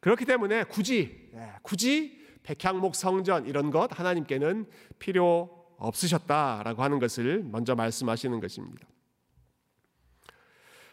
그렇기 0.00 0.24
때문에 0.24 0.64
굳이 0.64 1.32
굳이 1.62 2.21
백향목 2.42 2.94
성전 2.94 3.46
이런 3.46 3.70
것 3.70 3.98
하나님께는 3.98 4.66
필요 4.98 5.64
없으셨다라고 5.78 6.82
하는 6.82 6.98
것을 6.98 7.42
먼저 7.44 7.74
말씀하시는 7.74 8.40
것입니다. 8.40 8.86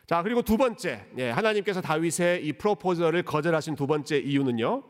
자 0.08 0.24
그리고 0.24 0.42
두 0.42 0.58
번째 0.58 1.06
예, 1.18 1.30
하나님께서 1.30 1.82
다윗의 1.82 2.44
이 2.46 2.54
프로포저를 2.54 3.24
거절하신 3.24 3.76
두 3.76 3.86
번째 3.86 4.18
이유는요. 4.18 4.84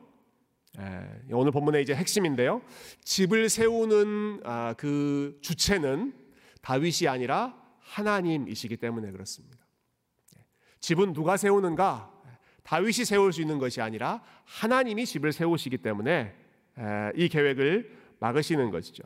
예, 0.79 1.33
오늘 1.33 1.51
본문의 1.51 1.81
이제 1.81 1.93
핵심인데요. 1.93 2.61
집을 3.03 3.49
세우는 3.49 4.41
아, 4.45 4.73
그 4.77 5.37
주체는 5.41 6.13
다윗이 6.61 7.09
아니라 7.09 7.53
하나님이시기 7.79 8.77
때문에 8.77 9.11
그렇습니다. 9.11 9.57
예, 10.37 10.45
집은 10.79 11.11
누가 11.11 11.35
세우는가? 11.35 12.13
다윗이 12.63 13.03
세울 13.05 13.33
수 13.33 13.41
있는 13.41 13.57
것이 13.57 13.81
아니라 13.81 14.21
하나님이 14.45 15.05
집을 15.05 15.33
세우시기 15.33 15.79
때문에 15.79 16.35
이 17.15 17.27
계획을 17.29 17.91
막으시는 18.19 18.71
것이죠. 18.71 19.03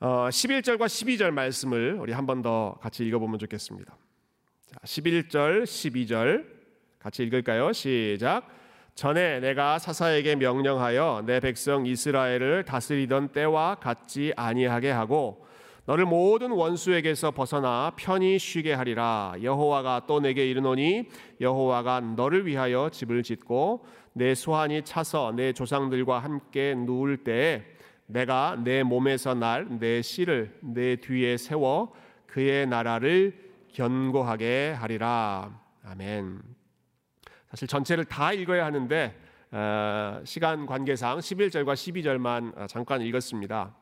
11절과 0.00 0.82
어, 0.82 0.86
12절 0.86 1.30
말씀을 1.30 1.96
우리 2.00 2.12
한 2.12 2.26
번 2.26 2.42
더 2.42 2.76
같이 2.80 3.04
읽어보면 3.06 3.38
좋겠습니다. 3.38 3.96
11절, 4.84 5.62
12절 5.64 6.44
같이 6.98 7.22
읽을까요? 7.24 7.72
시작. 7.72 8.48
전에 8.94 9.40
내가 9.40 9.78
사사에게 9.78 10.36
명령하여 10.36 11.22
내 11.26 11.40
백성 11.40 11.86
이스라엘을 11.86 12.64
다스리던 12.64 13.28
때와 13.28 13.76
같지 13.76 14.32
아니하게 14.36 14.90
하고 14.90 15.46
너를 15.86 16.04
모든 16.04 16.50
원수에게서 16.50 17.30
벗어나 17.32 17.92
편히 17.96 18.38
쉬게 18.38 18.72
하리라 18.74 19.34
여호와가 19.42 20.02
또 20.06 20.20
내게 20.20 20.48
이르노니 20.48 21.08
여호와가 21.40 22.00
너를 22.00 22.46
위하여 22.46 22.90
집을 22.90 23.22
짓고 23.22 23.84
내 24.12 24.34
소환이 24.34 24.82
차서 24.82 25.32
내 25.36 25.52
조상들과 25.52 26.18
함께 26.18 26.74
누울 26.74 27.24
때에 27.24 27.62
내가 28.06 28.56
내 28.62 28.82
몸에서 28.82 29.34
날 29.34 29.66
내 29.80 30.02
씨를 30.02 30.58
내 30.60 30.96
뒤에 30.96 31.36
세워 31.36 31.94
그의 32.26 32.66
나라를 32.66 33.50
견고하게 33.72 34.72
하리라 34.78 35.50
아멘. 35.84 36.40
사실 37.50 37.68
전체를 37.68 38.04
다 38.04 38.32
읽어야 38.32 38.64
하는데 38.64 39.18
어, 39.50 40.20
시간 40.24 40.64
관계상 40.66 41.18
11절과 41.18 41.74
12절만 41.74 42.56
어, 42.56 42.66
잠깐 42.66 43.02
읽었습니다. 43.02 43.74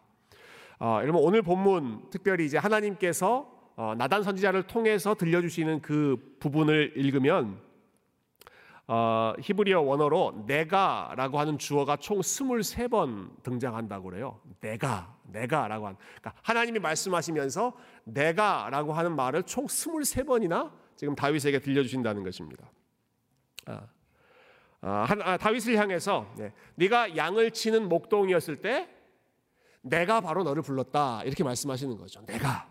어, 0.81 0.99
여러분 1.03 1.23
오늘 1.23 1.43
본문 1.43 2.11
특별히 2.11 2.47
이제 2.47 2.59
하나님께서 2.59 3.49
어, 3.77 3.95
나단 3.97 4.23
선지자를 4.23 4.65
통해서 4.65 5.15
들려주시는 5.15 5.81
그 5.81 6.37
부분을 6.41 6.93
읽으면 6.97 7.61
어, 8.93 9.35
히브리어 9.39 9.83
원어로 9.83 10.43
내가라고 10.49 11.39
하는 11.39 11.59
주어가 11.59 11.97
총 11.97 12.19
23번 12.19 13.41
등장한다고 13.45 14.11
그래요. 14.11 14.41
내가, 14.59 15.17
내가라고 15.27 15.87
하는. 15.87 15.97
그러니까 16.21 16.35
하나님이 16.43 16.81
말씀하시면서 16.81 17.73
내가라고 18.03 18.93
하는 18.93 19.15
말을 19.15 19.45
총 19.45 19.67
23번이나 19.67 20.73
지금 20.97 21.15
다윗에게 21.15 21.61
들려주신다는 21.61 22.25
것입니다. 22.25 22.69
아, 23.67 23.87
아, 24.81 25.07
아, 25.23 25.37
다윗을 25.37 25.77
향해서 25.77 26.27
네, 26.37 26.53
네가 26.75 27.17
양을 27.17 27.53
치는 27.53 27.89
목동이었을 27.89 28.57
때 28.57 28.89
내가 29.83 30.21
바로 30.21 30.43
너를 30.43 30.65
불렀다 30.65 31.23
이렇게 31.23 31.45
말씀하시는 31.45 31.97
거죠. 31.97 32.27
내가 32.27 32.69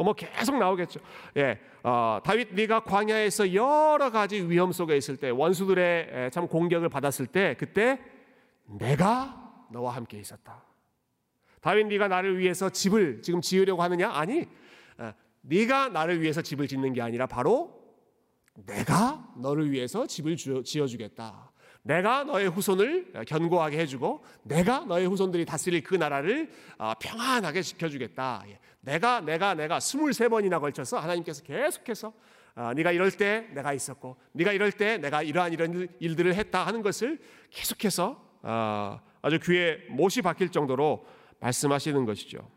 또 0.00 0.04
뭐 0.04 0.14
계속 0.14 0.56
나오겠죠. 0.58 0.98
예, 1.36 1.58
어, 1.82 2.20
다윗 2.24 2.54
네가 2.54 2.84
광야에서 2.84 3.52
여러 3.52 4.10
가지 4.10 4.40
위험 4.40 4.72
속에 4.72 4.96
있을 4.96 5.18
때 5.18 5.28
원수들의 5.28 6.30
참 6.32 6.48
공격을 6.48 6.88
받았을 6.88 7.26
때 7.26 7.54
그때 7.58 8.00
내가 8.64 9.66
너와 9.70 9.94
함께 9.94 10.18
있었다. 10.18 10.64
다윗 11.60 11.86
네가 11.88 12.08
나를 12.08 12.38
위해서 12.38 12.70
집을 12.70 13.20
지금 13.20 13.42
지으려고 13.42 13.82
하느냐? 13.82 14.10
아니, 14.10 14.46
어, 14.96 15.12
네가 15.42 15.90
나를 15.90 16.22
위해서 16.22 16.40
집을 16.40 16.66
짓는 16.66 16.94
게 16.94 17.02
아니라 17.02 17.26
바로 17.26 17.78
내가 18.54 19.28
너를 19.36 19.70
위해서 19.70 20.06
집을 20.06 20.36
지어주겠다. 20.64 21.50
내가 21.82 22.24
너의 22.24 22.48
후손을 22.48 23.12
견고하게 23.26 23.78
해주고 23.80 24.24
내가 24.44 24.80
너의 24.80 25.06
후손들이 25.06 25.44
다스릴 25.44 25.82
그 25.82 25.94
나라를 25.94 26.50
어, 26.78 26.92
평안하게 26.98 27.62
지켜주겠다. 27.62 28.44
예. 28.86 28.90
내가 28.92 29.20
내가 29.20 29.54
내가 29.54 29.78
23번이나 29.78 30.60
걸쳐서 30.60 30.98
하나님께서 30.98 31.42
계속해서 31.42 32.12
어, 32.56 32.72
네가 32.74 32.92
이럴 32.92 33.10
때 33.10 33.48
내가 33.54 33.72
있었고 33.72 34.16
네가 34.32 34.52
이럴 34.52 34.72
때 34.72 34.98
내가 34.98 35.22
이러한 35.22 35.52
이런 35.52 35.88
일들을 35.98 36.34
했다 36.34 36.66
하는 36.66 36.82
것을 36.82 37.18
계속해서 37.50 38.22
어, 38.42 39.00
아주 39.22 39.38
귀에 39.40 39.86
못이 39.90 40.22
박힐 40.22 40.50
정도로 40.50 41.06
말씀하시는 41.40 42.04
것이죠. 42.04 42.50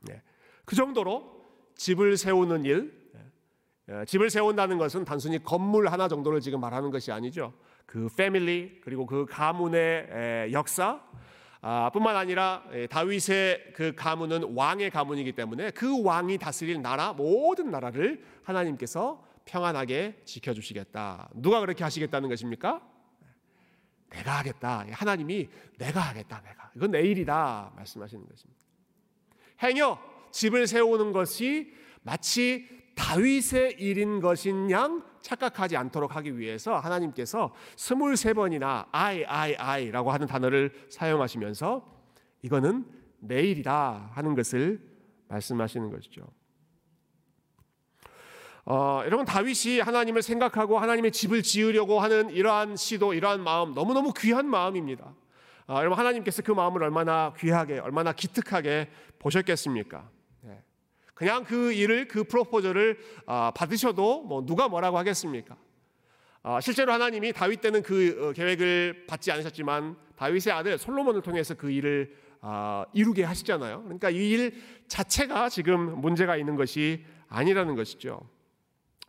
네. 0.00 0.22
그 0.64 0.76
정도로 0.76 1.42
집을 1.76 2.16
세우는 2.16 2.64
일, 2.64 3.02
집을 4.06 4.30
세운다는 4.30 4.78
것은 4.78 5.04
단순히 5.04 5.42
건물 5.42 5.88
하나 5.88 6.08
정도를 6.08 6.40
지금 6.40 6.60
말하는 6.60 6.90
것이 6.90 7.10
아니죠. 7.10 7.52
그 7.86 8.08
패밀리 8.16 8.80
그리고 8.82 9.06
그 9.06 9.26
가문의 9.26 10.52
역사 10.52 11.02
아, 11.64 11.90
뿐만 11.90 12.16
아니라 12.16 12.64
다윗의 12.90 13.72
그 13.72 13.94
가문은 13.94 14.54
왕의 14.56 14.90
가문이기 14.90 15.32
때문에 15.32 15.70
그 15.70 16.02
왕이 16.02 16.38
다스릴 16.38 16.82
나라 16.82 17.12
모든 17.12 17.70
나라를 17.70 18.24
하나님께서 18.42 19.24
평안하게 19.44 20.22
지켜주시겠다. 20.24 21.30
누가 21.34 21.60
그렇게 21.60 21.84
하시겠다는 21.84 22.28
것입니까? 22.28 22.82
내가 24.10 24.38
하겠다. 24.38 24.84
하나님이 24.90 25.48
내가 25.78 26.00
하겠다. 26.00 26.42
내가 26.42 26.72
이건 26.74 26.90
내 26.90 27.00
일이다 27.02 27.72
말씀하시는 27.76 28.26
것입니다. 28.28 28.60
행여 29.62 29.98
집을 30.32 30.66
세우는 30.66 31.12
것이 31.12 31.72
마치 32.02 32.66
다윗의 33.02 33.80
일인 33.80 34.20
것인 34.20 34.70
양 34.70 35.02
착각하지 35.22 35.76
않도록 35.76 36.14
하기 36.14 36.38
위해서 36.38 36.78
하나님께서 36.78 37.52
스물세 37.76 38.32
번이나 38.32 38.86
I, 38.92 39.24
I, 39.26 39.54
I라고 39.56 40.12
하는 40.12 40.28
단어를 40.28 40.72
사용하시면서 40.88 41.84
이거는 42.42 42.86
내일이다 43.18 44.10
하는 44.14 44.36
것을 44.36 44.80
말씀하시는 45.28 45.90
것이죠. 45.90 46.22
어, 48.64 49.02
여러분 49.04 49.26
다윗이 49.26 49.80
하나님을 49.80 50.22
생각하고 50.22 50.78
하나님의 50.78 51.10
집을 51.10 51.42
지으려고 51.42 51.98
하는 51.98 52.30
이러한 52.30 52.76
시도, 52.76 53.14
이러한 53.14 53.42
마음 53.42 53.74
너무 53.74 53.94
너무 53.94 54.12
귀한 54.16 54.46
마음입니다. 54.46 55.12
어, 55.66 55.74
여러분 55.78 55.98
하나님께서 55.98 56.42
그 56.42 56.52
마음을 56.52 56.80
얼마나 56.84 57.34
귀하게, 57.36 57.80
얼마나 57.80 58.12
기특하게 58.12 58.88
보셨겠습니까? 59.18 60.08
그냥 61.14 61.44
그 61.44 61.72
일을 61.72 62.08
그 62.08 62.24
프로포저를 62.24 62.98
아, 63.26 63.52
받으셔도 63.54 64.22
뭐 64.22 64.44
누가 64.44 64.68
뭐라고 64.68 64.98
하겠습니까? 64.98 65.56
아, 66.42 66.60
실제로 66.60 66.92
하나님이 66.92 67.32
다윗 67.32 67.60
때는 67.60 67.82
그 67.82 68.28
어, 68.28 68.32
계획을 68.32 69.06
받지 69.06 69.30
않으셨지만 69.30 69.96
다윗의 70.16 70.52
아들 70.52 70.78
솔로몬을 70.78 71.22
통해서 71.22 71.54
그 71.54 71.70
일을 71.70 72.16
아, 72.40 72.84
이루게 72.92 73.22
하시잖아요. 73.24 73.82
그러니까 73.84 74.10
이 74.10 74.32
일 74.32 74.60
자체가 74.88 75.48
지금 75.48 76.00
문제가 76.00 76.36
있는 76.36 76.56
것이 76.56 77.04
아니라는 77.28 77.76
것이죠. 77.76 78.20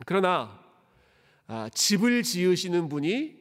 그러나 0.06 0.60
집을 1.72 2.22
지으시는 2.22 2.88
분이 2.88 3.36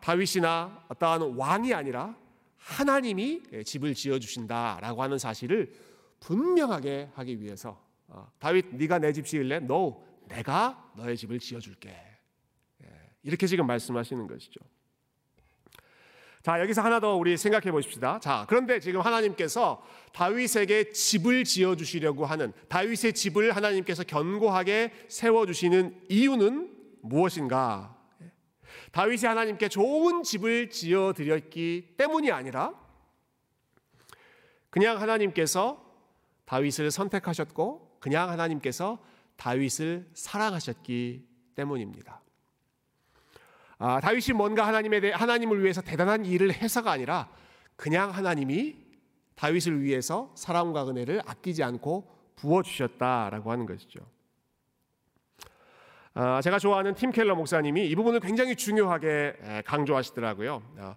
다윗이나 0.00 0.84
어떠한 0.88 1.36
왕이 1.36 1.72
아니라 1.74 2.16
하나님이 2.56 3.42
집을 3.64 3.94
지어 3.94 4.18
주신다라고 4.18 5.02
하는 5.02 5.18
사실을 5.18 5.72
분명하게 6.22 7.10
하기 7.14 7.40
위해서 7.40 7.82
어, 8.06 8.30
다윗 8.38 8.74
네가 8.74 8.98
내 8.98 9.12
집 9.12 9.26
지을래? 9.26 9.56
No, 9.56 10.02
내가 10.28 10.92
너의 10.96 11.16
집을 11.16 11.38
지어줄게. 11.38 11.90
예, 12.84 12.86
이렇게 13.22 13.46
지금 13.46 13.66
말씀하시는 13.66 14.26
것이죠. 14.26 14.60
자 16.42 16.60
여기서 16.60 16.82
하나 16.82 16.98
더 17.00 17.14
우리 17.16 17.36
생각해 17.36 17.70
보십시다. 17.70 18.18
자 18.20 18.46
그런데 18.48 18.80
지금 18.80 19.00
하나님께서 19.00 19.84
다윗에게 20.12 20.90
집을 20.90 21.44
지어 21.44 21.76
주시려고 21.76 22.24
하는 22.26 22.52
다윗의 22.68 23.14
집을 23.14 23.54
하나님께서 23.54 24.02
견고하게 24.04 24.92
세워 25.08 25.46
주시는 25.46 26.02
이유는 26.08 26.76
무엇인가? 27.02 27.96
예, 28.22 28.30
다윗이 28.92 29.24
하나님께 29.24 29.68
좋은 29.68 30.22
집을 30.22 30.70
지어 30.70 31.12
드렸기 31.12 31.94
때문이 31.96 32.30
아니라 32.30 32.74
그냥 34.70 35.00
하나님께서 35.00 35.81
다윗을 36.52 36.90
선택하셨고 36.90 37.96
그냥 37.98 38.28
하나님께서 38.28 38.98
다윗을 39.36 40.10
사랑하셨기 40.12 41.26
때문입니다. 41.54 42.20
아, 43.78 44.00
다윗이 44.00 44.36
뭔가 44.36 44.66
하나님에 44.66 45.00
대해 45.00 45.14
하나님을 45.14 45.62
위해서 45.62 45.80
대단한 45.80 46.26
일을 46.26 46.52
해서가 46.52 46.92
아니라 46.92 47.30
그냥 47.74 48.10
하나님이 48.10 48.76
다윗을 49.34 49.80
위해서 49.80 50.30
사랑과 50.36 50.86
은혜를 50.86 51.22
아끼지 51.24 51.62
않고 51.62 52.12
부어 52.36 52.62
주셨다라고 52.62 53.50
하는 53.50 53.64
것이죠. 53.64 54.00
아, 56.12 56.42
제가 56.42 56.58
좋아하는 56.58 56.94
팀 56.94 57.12
켈러 57.12 57.34
목사님이 57.34 57.88
이 57.88 57.94
부분을 57.96 58.20
굉장히 58.20 58.56
중요하게 58.56 59.62
강조하시더라고요. 59.64 60.62
아, 60.80 60.96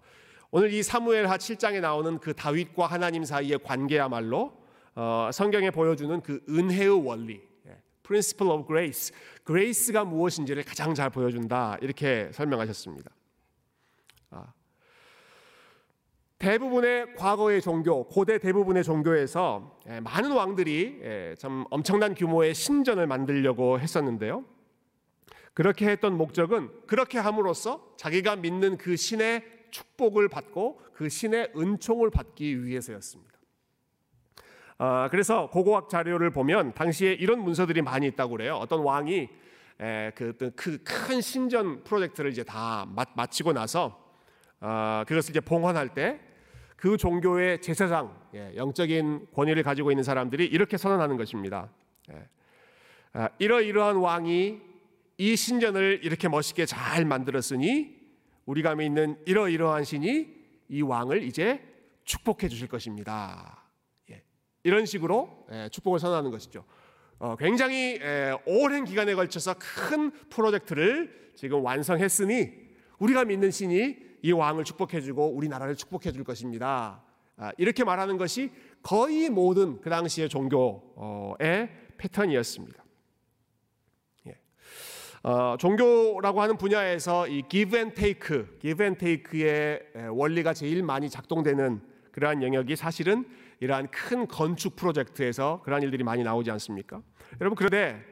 오늘 0.52 0.74
이 0.74 0.84
사무엘하 0.84 1.38
7장에 1.38 1.80
나오는 1.80 2.20
그 2.20 2.34
다윗과 2.34 2.88
하나님 2.88 3.24
사이의 3.24 3.60
관계야말로 3.64 4.65
어, 4.96 5.30
성경에 5.34 5.72
보여주는 5.72 6.22
그 6.22 6.42
은혜의 6.48 7.06
원리, 7.06 7.42
예, 7.68 7.78
Principle 8.04 8.54
of 8.54 8.66
Grace, 8.66 9.14
grace가 9.44 10.06
무엇인지를 10.06 10.64
가장 10.64 10.94
잘 10.94 11.10
보여준다 11.10 11.78
이렇게 11.82 12.30
설명하셨습니다. 12.32 13.12
아, 14.32 14.54
대부분의 16.40 17.16
과거의 17.16 17.62
종교, 17.62 18.06
고대 18.06 18.38
대부분의 18.38 18.86
종교에서 18.86 19.80
예, 19.90 20.00
많은 20.00 20.32
왕들이 20.32 21.00
예, 21.04 21.36
참 21.38 21.66
엄청난 21.70 22.16
규모의 22.16 22.56
신전을 22.56 23.06
만들려고 23.06 23.80
했었는데요. 23.80 24.46
그렇게 25.54 25.90
했던 25.90 26.18
목적은 26.18 26.70
그렇게 26.88 27.18
함으로써 27.18 27.94
자기가 27.98 28.38
믿는 28.38 28.78
그 28.78 28.96
신의 28.96 29.44
축복을 29.72 30.30
받고 30.30 30.82
그 30.94 31.10
신의 31.10 31.52
은총을 31.56 32.12
받기 32.12 32.64
위해서였습니다. 32.64 33.35
어, 34.78 35.08
그래서 35.10 35.50
고고학 35.50 35.90
자료를 35.90 36.30
보면 36.32 36.74
당시에 36.74 37.14
이런 37.14 37.40
문서들이 37.40 37.82
많이 37.82 38.08
있다고 38.08 38.32
그래요. 38.32 38.56
어떤 38.56 38.82
왕이 38.82 39.30
그큰 40.16 40.80
그 40.84 41.22
신전 41.22 41.84
프로젝트를 41.84 42.32
이제 42.32 42.44
다 42.44 42.86
마치고 43.16 43.54
나서 43.54 44.02
어, 44.62 45.04
그것을 45.06 45.32
이제 45.32 45.40
봉헌할 45.40 45.90
때 45.90 46.36
그 46.86 46.98
종교의 46.98 47.62
제사장, 47.62 48.16
예, 48.36 48.54
영적인 48.56 49.28
권위를 49.34 49.64
가지고 49.64 49.92
있는 49.92 50.04
사람들이 50.04 50.46
이렇게 50.46 50.78
선언하는 50.78 51.18
것입니다. 51.18 51.70
예. 52.12 52.28
아, 53.14 53.30
이러이러한 53.40 53.96
왕이 53.96 54.62
이 55.18 55.36
신전을 55.36 56.02
이렇게 56.04 56.28
멋있게 56.28 56.68
잘 56.68 57.06
만들었으니 57.06 57.96
우리가 58.46 58.76
믿는 58.76 59.18
이러이러한 59.26 59.84
신이 59.84 60.28
이 60.70 60.82
왕을 60.84 61.24
이제 61.24 61.60
축복해 62.04 62.50
주실 62.50 62.68
것입니다. 62.68 63.65
예. 64.66 64.70
이런 64.70 64.86
식으로 64.86 65.46
예, 65.52 65.70
축복을 65.70 66.00
선언하는 66.00 66.32
것이죠. 66.32 66.64
어, 67.20 67.36
굉장히 67.38 68.00
예, 68.02 68.36
오랜 68.46 68.84
기간에 68.84 69.14
걸쳐서 69.14 69.56
큰 69.60 70.12
프로젝트를 70.30 71.32
지금 71.36 71.64
완성했으니 71.64 72.52
우리가 73.00 73.26
믿는 73.26 73.52
신이 73.52 73.98
이 74.22 74.32
왕을 74.32 74.64
축복해 74.64 75.02
주고 75.02 75.28
우리나라를 75.28 75.76
축복해 75.76 76.12
줄 76.12 76.24
것입니다. 76.24 77.04
아, 77.38 77.52
이렇게 77.58 77.84
말하는 77.84 78.18
것이 78.18 78.52
거의 78.82 79.30
모든 79.30 79.82
그 79.82 79.90
당시의 79.90 80.30
종교의 80.30 81.70
패턴이었습니다. 81.98 82.84
어, 85.28 85.58
종교라고 85.58 86.40
하는 86.40 86.56
분야에서 86.56 87.28
이 87.28 87.42
give 87.50 87.76
and 87.76 87.96
take, 87.96 88.46
give 88.62 88.86
and 88.86 89.00
take의 89.00 89.80
원리가 90.12 90.54
제일 90.54 90.84
많이 90.84 91.10
작동되는 91.10 91.82
그러한 92.12 92.44
영역이 92.44 92.76
사실은 92.76 93.26
이러한 93.60 93.90
큰 93.90 94.28
건축 94.28 94.76
프로젝트에서 94.76 95.62
그러한 95.64 95.84
일들이 95.84 96.04
많이 96.04 96.24
나오지 96.24 96.52
않습니까? 96.52 97.02
여러분 97.40 97.56
그런데 97.56 98.04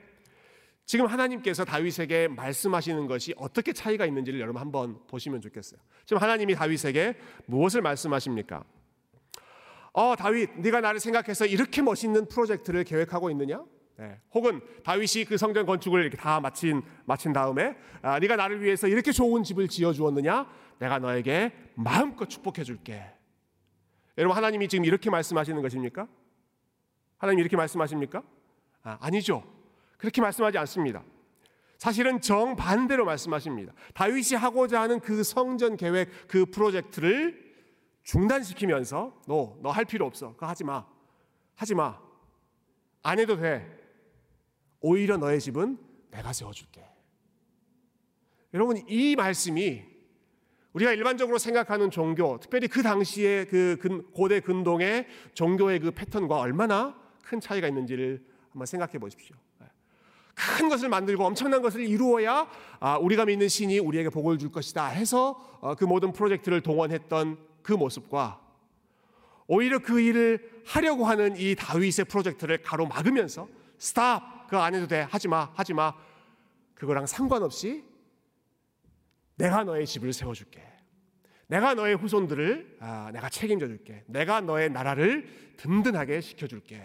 지금 0.85 1.05
하나님께서 1.05 1.63
다윗에게 1.63 2.27
말씀하시는 2.29 3.07
것이 3.07 3.33
어떻게 3.37 3.71
차이가 3.73 4.05
있는지를 4.05 4.39
여러분 4.39 4.61
한번 4.61 4.99
보시면 5.07 5.41
좋겠어요. 5.41 5.79
지금 6.05 6.21
하나님이 6.21 6.55
다윗에게 6.55 7.15
무엇을 7.45 7.81
말씀하십니까? 7.81 8.63
어, 9.93 10.15
다윗, 10.15 10.49
네가 10.59 10.81
나를 10.81 10.99
생각해서 10.99 11.45
이렇게 11.45 11.81
멋있는 11.81 12.27
프로젝트를 12.27 12.83
계획하고 12.83 13.29
있느냐? 13.29 13.63
네. 13.97 14.19
혹은 14.33 14.59
다윗이 14.83 15.25
그 15.25 15.37
성전 15.37 15.65
건축을 15.67 16.01
이렇게 16.01 16.17
다 16.17 16.39
마친 16.39 16.81
마친 17.05 17.31
다음에 17.31 17.75
아, 18.01 18.19
네가 18.19 18.35
나를 18.35 18.61
위해서 18.61 18.87
이렇게 18.87 19.11
좋은 19.11 19.43
집을 19.43 19.67
지어 19.67 19.93
주었느냐? 19.93 20.47
내가 20.79 20.99
너에게 20.99 21.53
마음껏 21.75 22.27
축복해 22.27 22.63
줄게. 22.63 23.12
여러분 24.17 24.35
하나님이 24.37 24.67
지금 24.67 24.85
이렇게 24.85 25.09
말씀하시는 25.09 25.61
것입니까? 25.61 26.07
하나님 27.17 27.39
이렇게 27.39 27.55
말씀하십니까? 27.57 28.23
아, 28.83 28.97
아니죠. 29.01 29.43
그렇게 29.97 30.21
말씀하지 30.21 30.57
않습니다. 30.59 31.03
사실은 31.77 32.21
정반대로 32.21 33.05
말씀하십니다. 33.05 33.73
다윗이 33.93 34.35
하고자 34.37 34.81
하는 34.81 34.99
그 34.99 35.23
성전 35.23 35.75
계획 35.77 36.09
그 36.27 36.45
프로젝트를 36.45 37.41
중단시키면서 38.03 39.21
너 39.27 39.57
너 39.61 39.71
할 39.71 39.85
필요 39.85 40.05
없어. 40.05 40.33
그거 40.33 40.45
하지 40.45 40.63
마. 40.63 40.85
하지 41.55 41.73
마. 41.75 41.99
안 43.01 43.19
해도 43.19 43.37
돼. 43.37 43.79
오히려 44.81 45.17
너의 45.17 45.39
집은 45.39 45.77
내가 46.11 46.33
세워줄게. 46.33 46.85
여러분 48.53 48.77
이 48.87 49.15
말씀이 49.15 49.83
우리가 50.73 50.91
일반적으로 50.91 51.37
생각하는 51.37 51.91
종교, 51.91 52.39
특별히 52.39 52.67
그 52.67 52.81
당시에 52.81 53.45
그 53.45 53.77
고대 54.13 54.39
근동의 54.39 55.07
종교의 55.33 55.79
그 55.79 55.91
패턴과 55.91 56.39
얼마나 56.39 56.95
큰 57.23 57.39
차이가 57.39 57.67
있는지를 57.67 58.23
한번 58.51 58.65
생각해 58.65 58.97
보십시오. 58.99 59.35
큰 60.35 60.67
것을 60.67 60.89
만들고 60.89 61.23
엄청난 61.25 61.61
것을 61.61 61.81
이루어야 61.81 62.47
아, 62.79 62.97
우리가 62.97 63.25
믿는 63.25 63.47
신이 63.47 63.79
우리에게 63.79 64.09
복을 64.09 64.39
줄 64.39 64.51
것이다 64.51 64.87
해서 64.87 65.39
어, 65.61 65.75
그 65.75 65.85
모든 65.85 66.11
프로젝트를 66.11 66.61
동원했던 66.61 67.37
그 67.61 67.73
모습과 67.73 68.41
오히려 69.47 69.79
그 69.79 69.99
일을 69.99 70.63
하려고 70.65 71.05
하는 71.05 71.35
이 71.37 71.55
다윗의 71.55 72.05
프로젝트를 72.09 72.61
가로막으면서 72.63 73.47
스탑 73.77 74.47
그거 74.47 74.61
안 74.61 74.73
해도 74.75 74.87
돼. 74.87 75.07
하지 75.09 75.27
마. 75.27 75.49
하지 75.53 75.73
마. 75.73 75.93
그거랑 76.75 77.05
상관없이 77.05 77.83
내가 79.35 79.63
너의 79.63 79.85
집을 79.85 80.13
세워줄게. 80.13 80.61
내가 81.47 81.73
너의 81.73 81.95
후손들을 81.95 82.77
아, 82.79 83.11
내가 83.13 83.29
책임져 83.29 83.67
줄게. 83.67 84.03
내가 84.07 84.41
너의 84.41 84.69
나라를 84.69 85.55
든든하게 85.57 86.21
시켜줄게. 86.21 86.81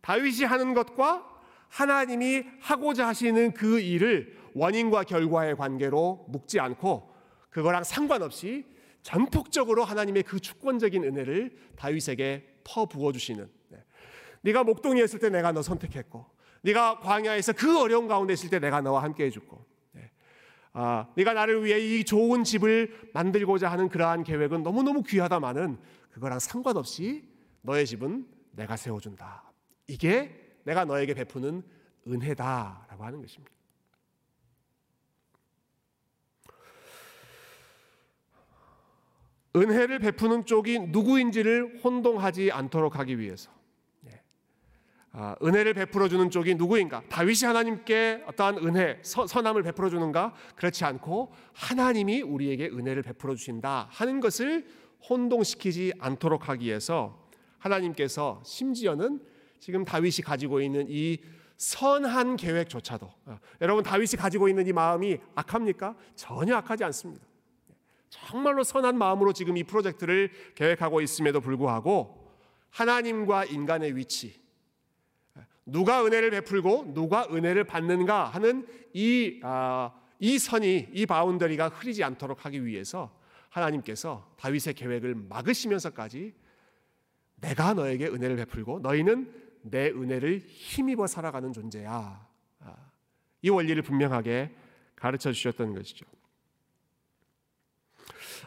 다윗이 0.00 0.44
하는 0.44 0.74
것과 0.74 1.26
하나님이 1.68 2.44
하고자 2.60 3.06
하시는 3.06 3.52
그 3.52 3.80
일을 3.80 4.36
원인과 4.54 5.04
결과의 5.04 5.56
관계로 5.56 6.26
묶지 6.28 6.58
않고 6.58 7.14
그거랑 7.50 7.84
상관없이 7.84 8.66
전폭적으로 9.02 9.84
하나님의 9.84 10.22
그 10.24 10.40
주권적인 10.40 11.04
은혜를 11.04 11.56
다윗에게 11.76 12.60
퍼부어 12.64 13.12
주시는 13.12 13.48
네가 14.42 14.64
목동에 14.64 15.02
있을 15.02 15.18
때 15.18 15.28
내가 15.28 15.52
너 15.52 15.62
선택했고, 15.62 16.26
네가 16.62 17.00
광야에서 17.00 17.52
그 17.52 17.78
어려운 17.78 18.08
가운데 18.08 18.32
있을 18.32 18.50
때 18.50 18.58
내가 18.58 18.80
너와 18.80 19.02
함께 19.02 19.24
해줬고, 19.24 19.56
네. 19.56 19.64
아, 20.72 21.08
네가 21.16 21.32
나를 21.32 21.64
위해 21.64 21.78
이 21.80 22.04
좋은 22.04 22.44
집을 22.44 23.10
만들고자 23.12 23.70
하는 23.70 23.88
그러한 23.88 24.22
계획은 24.22 24.62
너무 24.62 24.82
너무 24.82 25.02
귀하다마는 25.02 25.78
그거랑 26.10 26.38
상관없이 26.38 27.28
너의 27.62 27.86
집은 27.86 28.26
내가 28.52 28.76
세워준다. 28.76 29.52
이게 29.88 30.58
내가 30.64 30.84
너에게 30.84 31.14
베푸는 31.14 31.62
은혜다라고 32.06 33.04
하는 33.04 33.20
것입니다. 33.20 33.52
은혜를 39.56 39.98
베푸는 39.98 40.46
쪽이 40.46 40.78
누구인지를 40.78 41.80
혼동하지 41.82 42.52
않도록 42.52 42.96
하기 43.00 43.18
위해서 43.18 43.50
아, 43.50 43.59
은혜를 45.42 45.74
베풀어 45.74 46.08
주는 46.08 46.30
쪽이 46.30 46.54
누구인가? 46.54 47.02
다윗이 47.08 47.40
하나님께 47.44 48.24
어떠한 48.28 48.58
은혜, 48.58 48.98
서, 49.02 49.26
선함을 49.26 49.64
베풀어 49.64 49.90
주는가? 49.90 50.34
그렇지 50.54 50.84
않고 50.84 51.32
하나님이 51.52 52.22
우리에게 52.22 52.66
은혜를 52.68 53.02
베풀어 53.02 53.34
주신다 53.34 53.88
하는 53.90 54.20
것을 54.20 54.66
혼동시키지 55.08 55.94
않도록 55.98 56.48
하기 56.48 56.66
위해서 56.66 57.26
하나님께서 57.58 58.40
심지어는 58.44 59.20
지금 59.58 59.84
다윗이 59.84 60.18
가지고 60.24 60.60
있는 60.60 60.86
이 60.88 61.18
선한 61.56 62.36
계획조차도 62.36 63.12
어, 63.26 63.38
여러분 63.60 63.82
다윗이 63.82 64.12
가지고 64.16 64.48
있는 64.48 64.66
이 64.66 64.72
마음이 64.72 65.18
악합니까? 65.34 65.94
전혀 66.14 66.56
악하지 66.56 66.84
않습니다. 66.84 67.26
정말로 68.08 68.62
선한 68.62 68.96
마음으로 68.96 69.32
지금 69.32 69.56
이 69.56 69.64
프로젝트를 69.64 70.30
계획하고 70.54 71.00
있음에도 71.00 71.40
불구하고 71.40 72.32
하나님과 72.70 73.44
인간의 73.44 73.96
위치 73.96 74.39
누가 75.70 76.04
은혜를 76.04 76.30
베풀고 76.30 76.94
누가 76.94 77.26
은혜를 77.30 77.64
받는가 77.64 78.24
하는 78.26 78.66
이, 78.92 79.40
아, 79.42 79.92
이 80.18 80.38
선이 80.38 80.88
이 80.92 81.06
바운더리가 81.06 81.68
흐리지 81.68 82.04
않도록 82.04 82.44
하기 82.44 82.64
위해서 82.64 83.16
하나님께서 83.48 84.34
다윗의 84.36 84.74
계획을 84.74 85.14
막으시면서까지 85.14 86.34
내가 87.36 87.74
너에게 87.74 88.06
은혜를 88.06 88.36
베풀고 88.36 88.80
너희는 88.80 89.32
내 89.62 89.88
은혜를 89.88 90.40
힘입어 90.40 91.06
살아가는 91.06 91.52
존재야. 91.52 92.28
아, 92.60 92.76
이 93.42 93.48
원리를 93.48 93.80
분명하게 93.82 94.54
가르쳐 94.96 95.32
주셨던 95.32 95.74
것이죠. 95.74 96.06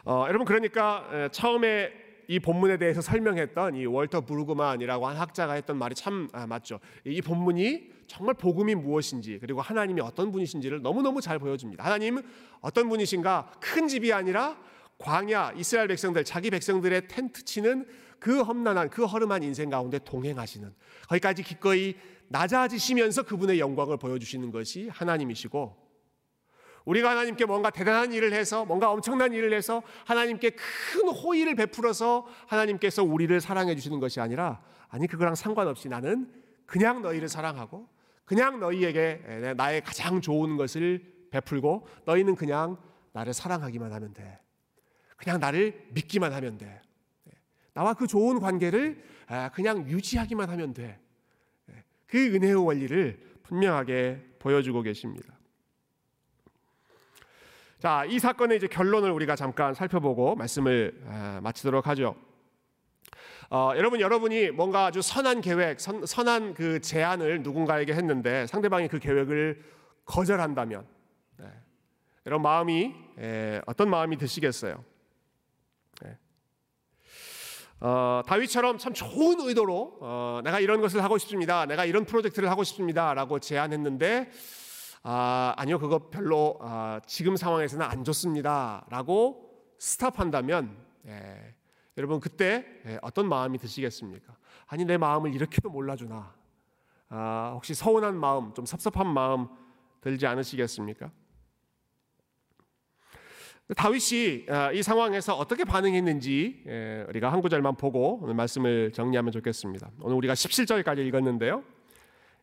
어, 0.04 0.26
여러분 0.28 0.44
그러니까 0.44 1.28
처음에 1.32 2.03
이 2.28 2.38
본문에 2.38 2.78
대해서 2.78 3.00
설명했던 3.00 3.76
이 3.76 3.86
월터 3.86 4.22
부르그만이라고 4.22 5.06
한 5.06 5.16
학자가 5.16 5.54
했던 5.54 5.76
말이 5.76 5.94
참 5.94 6.28
아, 6.32 6.46
맞죠. 6.46 6.80
이 7.04 7.20
본문이 7.20 7.90
정말 8.06 8.34
복음이 8.34 8.74
무엇인지 8.74 9.38
그리고 9.40 9.60
하나님이 9.60 10.00
어떤 10.00 10.32
분이신지를 10.32 10.82
너무너무 10.82 11.20
잘 11.20 11.38
보여줍니다. 11.38 11.84
하나님은 11.84 12.22
어떤 12.60 12.88
분이신가? 12.88 13.52
큰 13.60 13.88
집이 13.88 14.12
아니라 14.12 14.56
광야 14.98 15.52
이스라엘 15.56 15.88
백성들 15.88 16.24
자기 16.24 16.50
백성들의 16.50 17.08
텐트 17.08 17.44
치는 17.44 17.86
그 18.18 18.42
험난한 18.42 18.90
그 18.90 19.04
허름한 19.04 19.42
인생 19.42 19.68
가운데 19.68 19.98
동행하시는 19.98 20.72
거기까지 21.08 21.42
기꺼이 21.42 21.94
낮아지시면서 22.28 23.24
그분의 23.24 23.60
영광을 23.60 23.98
보여주시는 23.98 24.50
것이 24.50 24.88
하나님이시고 24.88 25.83
우리가 26.84 27.10
하나님께 27.10 27.46
뭔가 27.46 27.70
대단한 27.70 28.12
일을 28.12 28.32
해서 28.32 28.64
뭔가 28.64 28.90
엄청난 28.90 29.32
일을 29.32 29.52
해서 29.54 29.82
하나님께 30.04 30.50
큰 30.50 31.08
호의를 31.08 31.54
베풀어서 31.54 32.26
하나님께서 32.46 33.02
우리를 33.02 33.40
사랑해 33.40 33.74
주시는 33.74 34.00
것이 34.00 34.20
아니라 34.20 34.62
아니 34.88 35.06
그거랑 35.06 35.34
상관없이 35.34 35.88
나는 35.88 36.30
그냥 36.66 37.02
너희를 37.02 37.28
사랑하고 37.28 37.88
그냥 38.24 38.60
너희에게 38.60 39.54
나의 39.56 39.82
가장 39.82 40.20
좋은 40.20 40.56
것을 40.56 41.12
베풀고 41.30 41.86
너희는 42.04 42.36
그냥 42.36 42.76
나를 43.12 43.32
사랑하기만 43.32 43.92
하면 43.92 44.12
돼. 44.12 44.38
그냥 45.16 45.40
나를 45.40 45.88
믿기만 45.92 46.32
하면 46.32 46.58
돼. 46.58 46.80
나와 47.72 47.94
그 47.94 48.06
좋은 48.06 48.40
관계를 48.40 49.02
그냥 49.52 49.88
유지하기만 49.88 50.48
하면 50.50 50.74
돼. 50.74 51.00
그 52.06 52.34
은혜의 52.34 52.54
원리를 52.54 53.38
분명하게 53.42 54.36
보여주고 54.38 54.82
계십니다. 54.82 55.33
자, 57.84 58.06
이 58.06 58.18
사건의 58.18 58.56
이제 58.56 58.66
결론을 58.66 59.10
우리가 59.10 59.36
잠깐 59.36 59.74
살펴보고 59.74 60.36
말씀을 60.36 61.02
아, 61.06 61.38
마치도록 61.42 61.86
하죠. 61.88 62.16
어, 63.50 63.72
여러분 63.76 64.00
여러분이 64.00 64.52
뭔가 64.52 64.86
아주 64.86 65.02
선한 65.02 65.42
계획, 65.42 65.78
선, 65.78 66.06
선한 66.06 66.54
그 66.54 66.80
제안을 66.80 67.42
누군가에게 67.42 67.92
했는데 67.92 68.46
상대방이 68.46 68.88
그 68.88 68.98
계획을 68.98 69.62
거절한다면 70.06 70.86
네. 71.36 71.46
여러분 72.24 72.42
마음이 72.44 72.94
에, 73.18 73.60
어떤 73.66 73.90
마음이 73.90 74.16
드시겠어요? 74.16 74.82
네. 76.00 76.16
어, 77.80 78.22
다윗처럼 78.26 78.78
참 78.78 78.94
좋은 78.94 79.40
의도로 79.40 79.98
어, 80.00 80.40
내가 80.42 80.58
이런 80.58 80.80
것을 80.80 81.04
하고 81.04 81.18
싶습니다. 81.18 81.66
내가 81.66 81.84
이런 81.84 82.06
프로젝트를 82.06 82.48
하고 82.48 82.64
싶습니다라고 82.64 83.40
제안했는데 83.40 84.30
아, 85.06 85.52
아니요 85.58 85.78
그거 85.78 86.08
별로 86.08 86.58
아, 86.62 86.98
지금 87.06 87.36
상황에서는 87.36 87.84
안 87.84 88.04
좋습니다라고 88.04 89.52
스탑한다면 89.78 90.74
예, 91.06 91.54
여러분 91.98 92.20
그때 92.20 92.64
예, 92.86 92.98
어떤 93.02 93.28
마음이 93.28 93.58
드시겠습니까? 93.58 94.34
아니 94.66 94.86
내 94.86 94.96
마음을 94.96 95.34
이렇게도 95.34 95.68
몰라주나? 95.68 96.34
아, 97.10 97.52
혹시 97.54 97.74
서운한 97.74 98.16
마음, 98.16 98.54
좀 98.54 98.64
섭섭한 98.64 99.06
마음 99.06 99.48
들지 100.00 100.26
않으시겠습니까? 100.26 101.10
다윗이 103.76 104.46
아, 104.48 104.72
이 104.72 104.82
상황에서 104.82 105.36
어떻게 105.36 105.64
반응했는지 105.64 106.64
예, 106.66 107.04
우리가 107.10 107.30
한 107.30 107.42
구절만 107.42 107.76
보고 107.76 108.20
오늘 108.22 108.34
말씀을 108.34 108.90
정리하면 108.92 109.32
좋겠습니다. 109.32 109.90
오늘 110.00 110.16
우리가 110.16 110.32
17절까지 110.32 111.06
읽었는데요. 111.06 111.62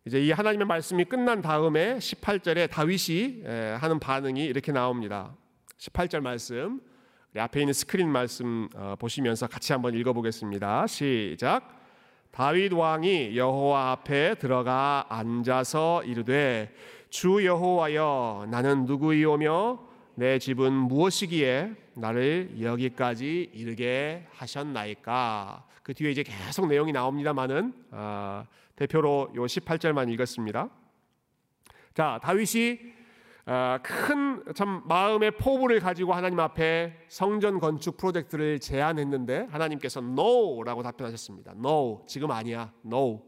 이제 0.04 0.20
이 0.20 0.32
하나님의 0.32 0.66
말씀이 0.66 1.06
끝난 1.06 1.44
다음에 1.44 1.98
18절에 2.00 2.72
다윗이 2.72 3.44
예, 3.46 3.78
하는 3.80 4.00
반응이 4.00 4.44
이렇게 4.44 4.72
나옵니다. 4.72 5.36
18절 5.78 6.22
말씀 6.22 6.82
앞에 7.38 7.60
있는 7.60 7.72
스크린 7.72 8.10
말씀 8.10 8.68
어, 8.74 8.96
보시면서 8.98 9.46
같이 9.46 9.74
한번 9.74 9.94
읽어보겠습니다. 9.94 10.88
시작. 10.88 11.80
다윗 12.32 12.74
왕이 12.74 13.38
여호와 13.38 13.92
앞에 13.92 14.36
들어가 14.40 15.06
앉아서 15.08 16.04
이르되 16.04 16.74
주 17.12 17.46
여호와여 17.46 18.48
나는 18.50 18.86
누구이오며 18.86 19.88
내 20.16 20.40
집은 20.40 20.74
무엇이기에 20.74 21.76
나를 21.94 22.56
여기까지 22.60 23.52
이르게 23.54 24.26
하셨나이까? 24.32 25.64
그 25.84 25.94
뒤에 25.94 26.10
이제 26.10 26.24
계속 26.24 26.68
내용이 26.68 26.92
나옵니다만은 26.92 27.74
아, 27.92 28.46
대표로 28.82 29.32
요 29.36 29.46
18절만 29.46 30.12
읽었습니다. 30.14 30.70
자, 31.94 32.20
다윗이 32.24 32.80
아, 33.46 33.80
큰 33.84 34.41
참 34.41 34.84
마음의 34.88 35.38
포부를 35.38 35.80
가지고 35.80 36.14
하나님 36.14 36.40
앞에 36.40 37.06
성전 37.08 37.60
건축 37.60 37.98
프로젝트를 37.98 38.60
제안했는데 38.60 39.48
하나님께서 39.52 40.00
no라고 40.00 40.82
답변하셨습니다. 40.82 41.54
no, 41.58 42.06
지금 42.08 42.32
아니야. 42.32 42.74
no. 42.86 43.24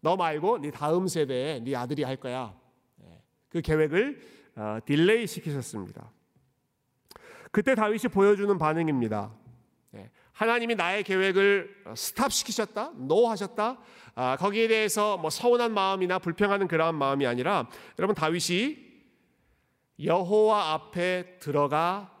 너 0.00 0.16
말고 0.16 0.58
네 0.58 0.70
다음 0.70 1.08
세대에 1.08 1.60
네 1.60 1.76
아들이 1.76 2.02
할 2.02 2.16
거야. 2.16 2.54
예, 3.02 3.22
그 3.48 3.60
계획을 3.60 4.20
어, 4.56 4.78
delay 4.84 5.26
시키셨습니다. 5.26 6.10
그때 7.50 7.74
다윗이 7.74 8.12
보여주는 8.12 8.56
반응입니다. 8.58 9.32
예, 9.94 10.10
하나님이 10.32 10.74
나의 10.74 11.04
계획을 11.04 11.84
stop 11.96 12.32
시키셨다, 12.32 12.92
no 12.96 13.28
하셨다. 13.28 13.78
아, 14.22 14.36
거기에 14.36 14.68
대해서 14.68 15.16
뭐 15.16 15.30
서운한 15.30 15.72
마음이나 15.72 16.18
불평하는 16.18 16.68
그러한 16.68 16.94
마음이 16.94 17.26
아니라 17.26 17.70
여러분 17.98 18.14
다윗이 18.14 18.76
여호와 20.04 20.74
앞에 20.74 21.38
들어가 21.38 22.14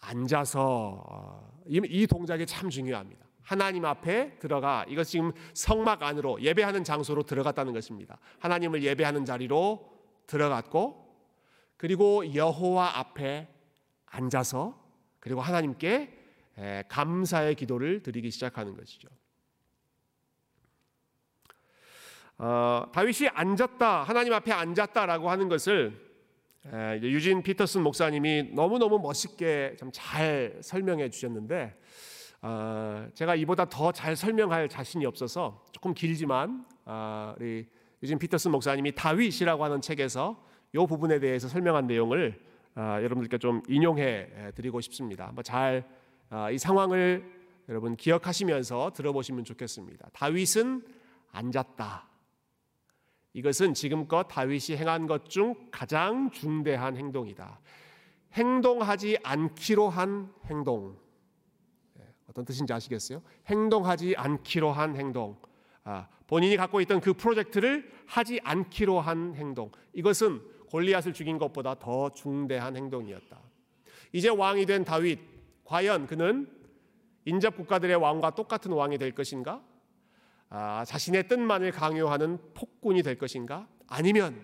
앉아서 0.00 1.04
어, 1.08 1.62
이, 1.68 1.80
이 1.84 2.08
동작이 2.08 2.46
참 2.46 2.68
중요합니다. 2.68 3.24
하나님 3.42 3.84
앞에 3.84 4.40
들어가 4.40 4.84
이것 4.88 5.04
지금 5.04 5.30
성막 5.54 6.02
안으로 6.02 6.42
예배하는 6.42 6.82
장소로 6.82 7.22
들어갔다는 7.22 7.72
것입니다. 7.72 8.18
하나님을 8.40 8.82
예배하는 8.82 9.24
자리로 9.24 9.88
들어갔고 10.26 11.06
그리고 11.76 12.34
여호와 12.34 12.98
앞에 12.98 13.46
앉아서 14.06 14.84
그리고 15.20 15.42
하나님께 15.42 16.12
감사의 16.88 17.54
기도를 17.54 18.02
드리기 18.02 18.32
시작하는 18.32 18.76
것이죠. 18.76 19.06
어, 22.38 22.84
다윗이 22.92 23.28
앉았다, 23.32 24.02
하나님 24.02 24.32
앞에 24.32 24.52
앉았다라고 24.52 25.30
하는 25.30 25.48
것을 25.48 26.06
에, 26.72 27.00
유진 27.02 27.42
피터슨 27.42 27.82
목사님이 27.82 28.50
너무 28.54 28.78
너무 28.78 28.98
멋있게 28.98 29.76
좀잘 29.78 30.58
설명해 30.60 31.10
주셨는데 31.10 31.78
어, 32.42 33.08
제가 33.14 33.34
이보다 33.36 33.64
더 33.66 33.92
잘 33.92 34.16
설명할 34.16 34.68
자신이 34.68 35.06
없어서 35.06 35.64
조금 35.72 35.94
길지만 35.94 36.66
어, 36.84 37.34
우리 37.38 37.66
유진 38.02 38.18
피터슨 38.18 38.50
목사님이 38.50 38.94
다윗이라고 38.94 39.64
하는 39.64 39.80
책에서 39.80 40.44
이 40.74 40.86
부분에 40.86 41.18
대해서 41.18 41.48
설명한 41.48 41.86
내용을 41.86 42.38
아, 42.74 43.00
여러분들께 43.02 43.38
좀 43.38 43.62
인용해 43.68 44.52
드리고 44.54 44.82
싶습니다. 44.82 45.26
한번 45.26 45.42
잘이 45.42 45.82
아, 46.28 46.50
상황을 46.58 47.24
여러분 47.70 47.96
기억하시면서 47.96 48.92
들어보시면 48.94 49.44
좋겠습니다. 49.44 50.10
다윗은 50.12 50.84
앉았다. 51.32 52.15
이것은 53.36 53.74
지금껏 53.74 54.22
다윗이 54.24 54.78
행한 54.78 55.06
것 55.06 55.26
중 55.28 55.54
가장 55.70 56.30
중대한 56.30 56.96
행동이다. 56.96 57.60
행동하지 58.32 59.18
않기로 59.22 59.90
한 59.90 60.32
행동. 60.46 60.96
예, 61.98 62.14
어떤 62.30 62.46
뜻인지 62.46 62.72
아시겠어요? 62.72 63.20
행동하지 63.46 64.14
않기로 64.16 64.72
한 64.72 64.96
행동. 64.96 65.36
아, 65.84 66.08
본인이 66.26 66.56
갖고 66.56 66.80
있던 66.80 67.00
그 67.02 67.12
프로젝트를 67.12 67.92
하지 68.06 68.40
않기로 68.42 69.00
한 69.00 69.34
행동. 69.34 69.70
이것은 69.92 70.40
골리앗을 70.70 71.12
죽인 71.12 71.36
것보다 71.36 71.74
더 71.74 72.08
중대한 72.14 72.74
행동이었다. 72.74 73.38
이제 74.14 74.30
왕이 74.30 74.64
된 74.64 74.82
다윗, 74.82 75.18
과연 75.64 76.06
그는 76.06 76.48
인접 77.26 77.54
국가들의 77.54 77.96
왕과 77.96 78.30
똑같은 78.30 78.72
왕이 78.72 78.96
될 78.96 79.12
것인가? 79.12 79.62
아, 80.48 80.84
자신의 80.84 81.28
뜻만을 81.28 81.72
강요하는 81.72 82.38
폭군이 82.54 83.02
될 83.02 83.18
것인가? 83.18 83.66
아니면 83.88 84.40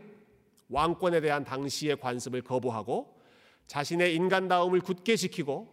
왕권에 0.68 1.20
대한 1.20 1.44
당시의 1.44 2.00
관습을 2.00 2.42
거부하고 2.42 3.20
자신의 3.66 4.14
인간다움을 4.14 4.80
굳게 4.80 5.16
지키고 5.16 5.72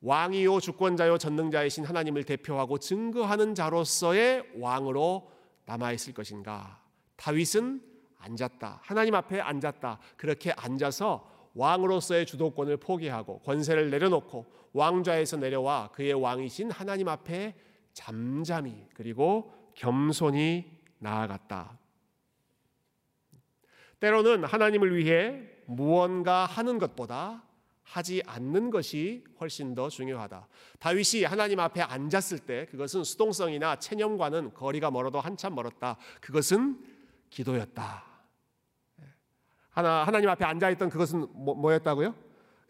왕이요 0.00 0.60
주권자요 0.60 1.18
전능자이신 1.18 1.84
하나님을 1.84 2.24
대표하고 2.24 2.78
증거하는 2.78 3.54
자로서의 3.54 4.44
왕으로 4.58 5.30
남아 5.66 5.92
있을 5.92 6.12
것인가? 6.12 6.82
다윗은 7.16 7.82
앉았다. 8.18 8.80
하나님 8.82 9.14
앞에 9.14 9.40
앉았다. 9.40 9.98
그렇게 10.16 10.52
앉아서 10.52 11.28
왕으로서의 11.54 12.26
주도권을 12.26 12.78
포기하고 12.78 13.40
권세를 13.40 13.90
내려놓고 13.90 14.46
왕좌에서 14.72 15.36
내려와 15.36 15.90
그의 15.92 16.14
왕이신 16.14 16.70
하나님 16.70 17.08
앞에 17.08 17.54
잠잠히 17.92 18.86
그리고 18.94 19.52
겸손히 19.74 20.82
나아갔다. 20.98 21.78
때로는 24.00 24.44
하나님을 24.44 24.96
위해 24.96 25.48
무언가 25.66 26.44
하는 26.44 26.78
것보다 26.78 27.44
하지 27.82 28.22
않는 28.26 28.70
것이 28.70 29.24
훨씬 29.40 29.74
더 29.74 29.88
중요하다. 29.88 30.48
다윗이 30.78 31.24
하나님 31.24 31.60
앞에 31.60 31.82
앉았을 31.82 32.40
때 32.40 32.66
그것은 32.66 33.04
수동성이나 33.04 33.76
체념과는 33.76 34.54
거리가 34.54 34.90
멀어도 34.90 35.20
한참 35.20 35.54
멀었다. 35.54 35.96
그것은 36.20 36.80
기도였다. 37.30 38.04
하나 39.70 40.04
하나님 40.04 40.28
앞에 40.28 40.44
앉아 40.44 40.70
있던 40.70 40.90
그것은 40.90 41.26
뭐, 41.32 41.72
였다고요 41.74 42.14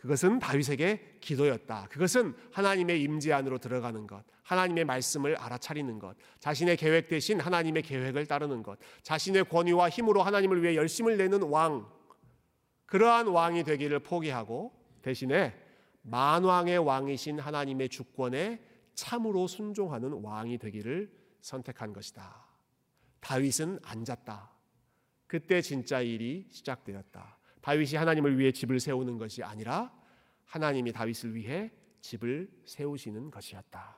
그것은 0.02 0.40
다윗에게 0.40 1.18
기도였다. 1.20 1.86
그것은 1.88 2.34
하나님의 2.50 3.00
임재 3.02 3.32
안으로 3.32 3.58
들어가는 3.58 4.08
것, 4.08 4.24
하나님의 4.42 4.84
말씀을 4.84 5.36
알아차리는 5.36 5.96
것, 6.00 6.16
자신의 6.40 6.76
계획 6.76 7.06
대신 7.06 7.38
하나님의 7.38 7.84
계획을 7.84 8.26
따르는 8.26 8.64
것, 8.64 8.80
자신의 9.04 9.44
권위와 9.44 9.90
힘으로 9.90 10.24
하나님을 10.24 10.60
위해 10.60 10.74
열심을 10.74 11.18
내는 11.18 11.42
왕, 11.42 11.88
그러한 12.86 13.28
왕이 13.28 13.62
되기를 13.62 14.00
포기하고 14.00 14.72
대신에 15.02 15.54
만왕의 16.02 16.78
왕이신 16.78 17.38
하나님의 17.38 17.88
주권에 17.88 18.60
참으로 18.94 19.46
순종하는 19.46 20.14
왕이 20.14 20.58
되기를 20.58 21.12
선택한 21.42 21.92
것이다. 21.92 22.44
다윗은 23.20 23.78
앉았다. 23.84 24.50
그때 25.28 25.62
진짜 25.62 26.00
일이 26.00 26.48
시작되었다. 26.50 27.38
다윗이 27.62 27.94
하나님을 27.94 28.38
위해 28.38 28.52
집을 28.52 28.78
세우는 28.78 29.18
것이 29.18 29.42
아니라 29.42 29.92
하나님이 30.46 30.92
다윗을 30.92 31.34
위해 31.34 31.72
집을 32.00 32.50
세우시는 32.66 33.30
것이었다. 33.30 33.96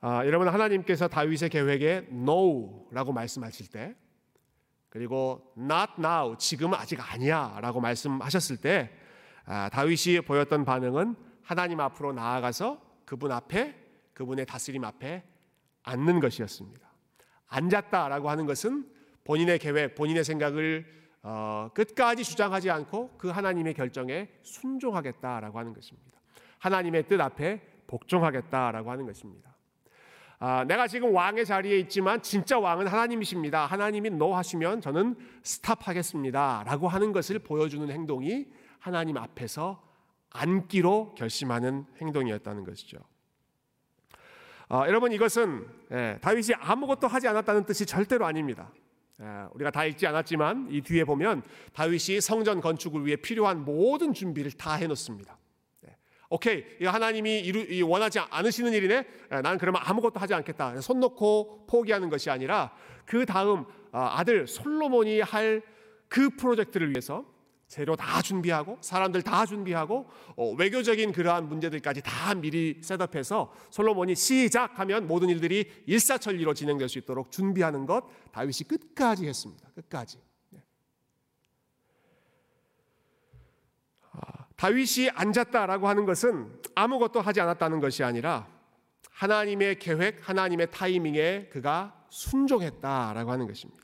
아, 0.00 0.26
여러분 0.26 0.48
하나님께서 0.48 1.08
다윗의 1.08 1.48
계획에 1.48 2.08
no라고 2.10 3.12
말씀하실 3.12 3.68
때 3.68 3.96
그리고 4.90 5.54
not 5.56 5.94
now 5.98 6.36
지금은 6.36 6.76
아직 6.78 7.00
아니야라고 7.00 7.80
말씀하셨을 7.80 8.58
때 8.58 8.90
아, 9.46 9.70
다윗이 9.70 10.20
보였던 10.26 10.64
반응은 10.64 11.16
하나님 11.42 11.80
앞으로 11.80 12.12
나아가서 12.12 12.82
그분 13.04 13.32
앞에 13.32 13.74
그분의 14.12 14.46
다스림 14.46 14.84
앞에 14.84 15.24
앉는 15.84 16.20
것이었습니다. 16.20 16.86
앉았다라고 17.46 18.28
하는 18.28 18.46
것은 18.46 18.93
본인의 19.24 19.58
계획, 19.58 19.94
본인의 19.94 20.24
생각을 20.24 20.86
어, 21.22 21.70
끝까지 21.74 22.22
주장하지 22.22 22.70
않고 22.70 23.16
그 23.16 23.28
하나님의 23.28 23.74
결정에 23.74 24.28
순종하겠다라고 24.42 25.58
하는 25.58 25.72
것입니다. 25.72 26.20
하나님의 26.58 27.08
뜻 27.08 27.20
앞에 27.20 27.62
복종하겠다라고 27.86 28.90
하는 28.90 29.06
것입니다. 29.06 29.54
아, 30.38 30.64
내가 30.64 30.86
지금 30.86 31.14
왕의 31.14 31.46
자리에 31.46 31.78
있지만 31.80 32.20
진짜 32.20 32.58
왕은 32.58 32.86
하나님이십니다. 32.86 33.64
하나님이 33.64 34.10
노 34.10 34.36
하시면 34.36 34.82
저는 34.82 35.16
스탑하겠습니다라고 35.42 36.88
하는 36.88 37.12
것을 37.12 37.38
보여주는 37.38 37.88
행동이 37.90 38.46
하나님 38.78 39.16
앞에서 39.16 39.82
앉기로 40.30 41.14
결심하는 41.14 41.86
행동이었다는 42.00 42.64
것이죠. 42.64 42.98
아, 44.68 44.86
여러분 44.88 45.12
이것은 45.12 45.66
예, 45.92 46.18
다윗이 46.20 46.54
아무것도 46.58 47.06
하지 47.06 47.28
않았다는 47.28 47.64
뜻이 47.64 47.86
절대로 47.86 48.26
아닙니다. 48.26 48.70
예, 49.20 49.24
우리가 49.52 49.70
다 49.70 49.84
읽지 49.84 50.06
않았지만 50.06 50.68
이 50.70 50.80
뒤에 50.80 51.04
보면 51.04 51.42
다윗이 51.72 52.20
성전 52.20 52.60
건축을 52.60 53.06
위해 53.06 53.16
필요한 53.16 53.64
모든 53.64 54.12
준비를 54.12 54.52
다 54.52 54.74
해놓습니다. 54.74 55.38
예, 55.86 55.96
오케이, 56.30 56.64
하나님이 56.84 57.40
이루, 57.40 57.88
원하지 57.88 58.18
않으시는 58.18 58.72
일이네. 58.72 59.06
예, 59.32 59.40
나는 59.40 59.58
그러면 59.58 59.82
아무것도 59.84 60.18
하지 60.18 60.34
않겠다. 60.34 60.80
손 60.80 61.00
놓고 61.00 61.66
포기하는 61.68 62.08
것이 62.08 62.30
아니라 62.30 62.72
그 63.06 63.24
다음 63.26 63.64
아, 63.92 64.18
아들 64.18 64.46
솔로몬이 64.46 65.20
할 65.20 65.74
그 66.14 66.30
프로젝트를 66.30 66.90
위해서 66.90 67.24
재료 67.74 67.96
다 67.96 68.22
준비하고 68.22 68.78
사람들 68.80 69.22
다 69.22 69.44
준비하고 69.44 70.08
어, 70.36 70.52
외교적인 70.52 71.10
그러한 71.10 71.48
문제들까지 71.48 72.02
다 72.02 72.32
미리 72.32 72.80
셋업해서 72.80 73.52
솔로몬이 73.68 74.14
시작하면 74.14 75.08
모든 75.08 75.28
일들이 75.28 75.68
일사천리로 75.86 76.54
진행될 76.54 76.88
수 76.88 77.00
있도록 77.00 77.32
준비하는 77.32 77.84
것 77.84 78.04
다윗이 78.30 78.68
끝까지 78.68 79.26
했습니다. 79.26 79.68
끝까지. 79.74 80.18
네. 80.50 80.60
아, 84.12 84.46
다윗이 84.54 85.10
앉았다라고 85.12 85.88
하는 85.88 86.04
것은 86.04 86.60
아무것도 86.76 87.22
하지 87.22 87.40
않았다는 87.40 87.80
것이 87.80 88.04
아니라 88.04 88.46
하나님의 89.10 89.80
계획, 89.80 90.28
하나님의 90.28 90.70
타이밍에 90.70 91.48
그가 91.48 92.06
순종했다라고 92.10 93.32
하는 93.32 93.48
것입니다. 93.48 93.83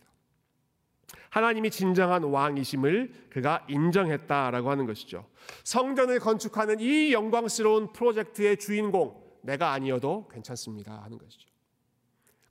하나님이 1.30 1.70
진정한 1.70 2.24
왕이심을 2.24 3.28
그가 3.30 3.64
인정했다라고 3.68 4.70
하는 4.70 4.86
것이죠. 4.86 5.26
성전을 5.64 6.18
건축하는 6.18 6.80
이 6.80 7.12
영광스러운 7.12 7.92
프로젝트의 7.92 8.58
주인공 8.58 9.20
내가 9.42 9.72
아니어도 9.72 10.28
괜찮습니다 10.28 11.00
하는 11.02 11.18
것이죠. 11.18 11.48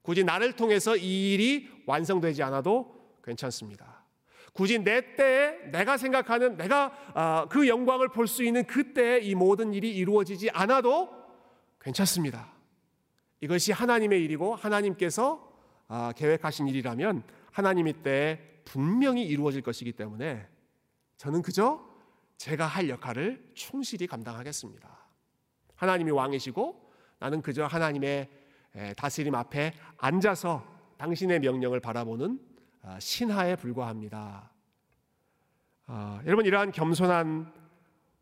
굳이 0.01 0.23
나를 0.23 0.53
통해서 0.53 0.95
이 0.95 1.33
일이 1.33 1.69
완성되지 1.85 2.41
않아도 2.43 2.95
괜찮습니다. 3.23 3.99
굳이 4.53 4.79
내 4.79 5.15
때에 5.15 5.69
내가 5.71 5.97
생각하는 5.97 6.57
내가 6.57 6.91
아, 7.13 7.45
그 7.49 7.67
영광을 7.67 8.09
볼 8.09 8.27
수 8.27 8.43
있는 8.43 8.65
그때에 8.65 9.19
이 9.19 9.35
모든 9.35 9.73
일이 9.73 9.95
이루어지지 9.95 10.49
않아도 10.51 11.09
괜찮습니다. 11.81 12.51
이것이 13.41 13.71
하나님의 13.71 14.23
일이고 14.23 14.55
하나님께서 14.55 15.47
아, 15.87 16.13
계획하신 16.15 16.67
일이라면 16.67 17.23
하나님이 17.51 17.93
때 18.03 18.58
분명히 18.69 19.25
이루어질 19.25 19.63
것이기 19.63 19.93
때문에 19.93 20.47
저는 21.17 21.41
그저 21.41 21.83
제가 22.37 22.67
할 22.67 22.87
역할을 22.87 23.49
충실히 23.55 24.05
감당하겠습니다. 24.05 24.87
하나님이 25.75 26.11
왕이시고 26.11 26.91
나는 27.17 27.41
그저 27.41 27.65
하나님의 27.65 28.29
다스림 28.95 29.33
앞에 29.33 29.73
앉아서 29.97 30.63
당신의 30.97 31.39
명령을 31.39 31.79
바라보는 31.79 32.39
아, 32.83 32.99
신하에 32.99 33.55
불과합니다. 33.55 34.51
아, 35.87 36.21
여러분 36.27 36.45
이러한 36.45 36.71
겸손한 36.71 37.51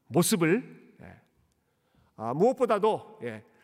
모습을 0.08 0.96
예, 1.02 1.22
아, 2.16 2.34
무엇보다도 2.34 3.20
예, 3.24 3.36
어, 3.36 3.57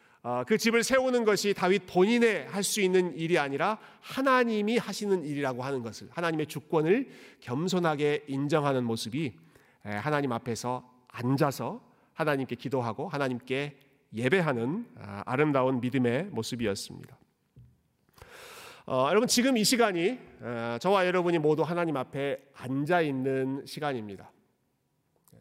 그 0.48 0.58
집을 0.58 0.84
세우는 0.84 1.26
것이 1.26 1.54
다윗 1.54 1.86
본인의 1.86 2.48
할 2.48 2.64
수 2.64 2.80
있는 2.80 3.14
일이 3.18 3.38
아니라 3.38 3.78
하나님이 4.00 4.78
하시는 4.78 5.24
일이라고 5.26 5.64
하는 5.64 5.84
것을 5.84 6.08
하나님의 6.12 6.48
주권을 6.48 7.10
겸손하게 7.42 8.26
인정하는 8.28 8.86
모습이 8.86 9.34
하나님 9.84 10.32
앞에서 10.32 10.90
앉아서 11.10 11.82
하나님께 12.14 12.56
기도하고 12.56 13.10
하나님께 13.10 13.78
예배하는 14.14 14.86
아, 15.00 15.24
아름다운 15.26 15.82
믿음의 15.82 16.26
모습이었습니다. 16.26 17.18
어, 18.86 19.08
여러분 19.10 19.28
지금 19.28 19.58
이 19.58 19.64
시간이 19.64 20.20
어, 20.42 20.78
저와 20.80 21.08
여러분이 21.08 21.40
모두 21.40 21.64
하나님 21.64 21.98
앞에 21.98 22.38
앉아 22.54 23.02
있는 23.02 23.66
시간입니다. 23.66 24.32
네. 25.32 25.40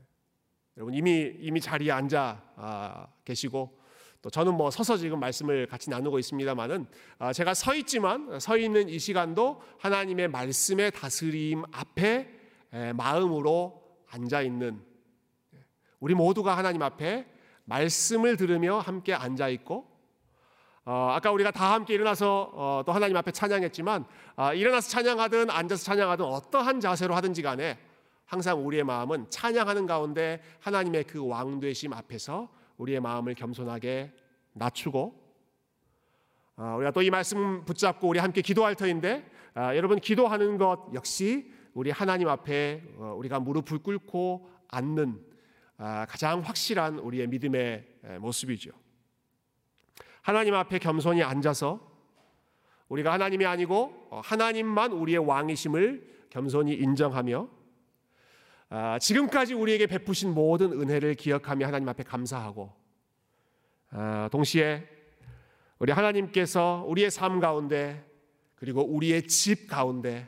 여러분 0.79 0.95
이미 0.95 1.35
이미 1.39 1.61
자리에 1.61 1.91
앉아 1.93 2.43
아, 2.57 3.07
계시고 3.25 3.82
또 4.23 4.31
저는 4.31 4.55
뭐 4.55 4.71
서서 4.71 4.97
지금 4.97 5.19
말씀을 5.19 5.67
같이 5.67 5.91
나누고 5.91 6.21
있습니다만은 6.21 6.87
아, 7.19 7.33
제가 7.33 7.55
서 7.55 7.75
있지만 7.75 8.39
서 8.39 8.57
있는 8.57 8.89
이 8.89 8.99
시간도 8.99 9.61
하나님의 9.79 10.29
말씀의 10.29 10.93
다스림 10.93 11.65
앞에 11.73 12.29
마음으로 12.95 13.83
앉아 14.09 14.43
있는 14.43 14.81
우리 15.99 16.15
모두가 16.15 16.57
하나님 16.57 16.83
앞에 16.83 17.27
말씀을 17.65 18.37
들으며 18.37 18.79
함께 18.79 19.13
앉아 19.13 19.49
있고 19.49 19.91
어, 20.85 21.11
아까 21.13 21.31
우리가 21.31 21.51
다 21.53 21.73
함께 21.73 21.95
일어나서 21.95 22.51
어, 22.55 22.83
또 22.85 22.93
하나님 22.93 23.17
앞에 23.17 23.31
찬양했지만 23.31 24.05
아, 24.37 24.53
일어나서 24.53 24.89
찬양하든 24.89 25.51
앉아서 25.51 25.85
찬양하든 25.85 26.25
어떠한 26.25 26.81
자세로 26.81 27.15
하든지 27.15 27.43
간에 27.43 27.79
항상 28.25 28.65
우리의 28.67 28.83
마음은 28.85 29.31
찬양하는 29.31 29.87
가운데 29.87 30.43
하나님의 30.61 31.05
그 31.05 31.25
왕되심 31.27 31.93
앞에서 31.93 32.49
우리의 32.77 33.01
마음을 33.01 33.35
겸손하게 33.35 34.13
낮추고 34.55 35.21
어, 36.57 36.75
우리가 36.77 36.91
또 36.93 37.03
이 37.03 37.11
말씀 37.11 37.65
붙잡고 37.65 38.09
우리 38.09 38.19
함께 38.19 38.43
기도할 38.43 38.75
터인데 38.75 39.29
아, 39.55 39.75
여러분 39.77 39.99
기도하는 39.99 40.59
것 40.59 40.91
역시 40.95 41.51
우리 41.75 41.91
하나님 41.91 42.29
앞에 42.29 42.83
어, 42.99 43.15
우리가 43.19 43.41
무릎을 43.41 43.79
꿇고 43.79 44.49
앉는 44.69 45.21
아, 45.79 46.07
가장 46.09 46.41
확실한 46.41 46.99
우리의 46.99 47.27
믿음의 47.29 48.19
모습이죠. 48.21 48.71
하나님 50.21 50.55
앞에 50.55 50.79
겸손히 50.79 51.23
앉아서 51.23 51.91
우리가 52.89 53.13
하나님이 53.13 53.47
아니고 53.47 54.09
어, 54.11 54.21
하나님만 54.23 54.93
우리의 54.93 55.19
왕이심을 55.19 56.27
겸손히 56.31 56.75
인정하며 56.75 57.49
아, 58.75 58.99
지금까지 58.99 59.53
우리에게 59.53 59.87
베푸신 59.87 60.33
모든 60.33 60.73
은혜를 60.73 61.15
기억하며 61.15 61.67
하나님 61.67 61.91
앞에 61.91 62.05
감사하고 62.05 62.73
아, 63.91 64.31
동시에 64.33 64.89
우리 65.79 65.93
하나님께서 65.93 66.83
우리의 66.89 67.11
삶 67.11 67.39
가운데 67.39 68.03
그리고 68.55 68.83
우리의 68.83 69.27
집 69.27 69.69
가운데 69.69 70.27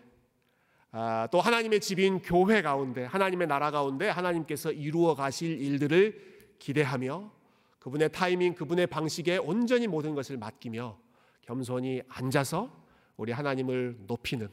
아, 0.91 1.27
또 1.33 1.41
하나님의 1.41 1.81
집인 1.81 2.21
교회 2.21 2.61
가운데 2.61 3.07
하나님의 3.07 3.47
나라 3.47 3.71
가운데 3.71 4.11
하나님께서 4.11 4.73
이루어 4.73 5.15
가실 5.15 5.59
일들을 5.59 6.57
기대하며 6.59 7.33
그분의 7.79 8.13
타이밍 8.13 8.55
그분의 8.55 8.89
방식에 8.89 9.39
온전히 9.39 9.87
모든 9.87 10.15
것을 10.15 10.37
맡기며 10.37 10.99
겸손히 11.41 12.03
앉아서 12.11 12.71
우리 13.17 13.33
하나님을 13.33 14.01
높이는 14.07 14.51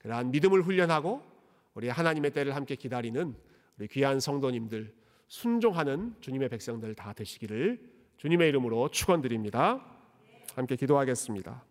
그러한 0.00 0.32
믿음을 0.32 0.60
훈련하고 0.60 1.35
우리 1.76 1.90
하나님의 1.90 2.30
때를 2.30 2.56
함께 2.56 2.74
기다리는 2.74 3.36
우리 3.78 3.86
귀한 3.88 4.18
성도님들 4.18 4.94
순종하는 5.28 6.14
주님의 6.22 6.48
백성들 6.48 6.94
다 6.94 7.12
되시기를 7.12 7.78
주님의 8.16 8.48
이름으로 8.48 8.88
축원드립니다. 8.88 9.84
함께 10.54 10.74
기도하겠습니다. 10.74 11.65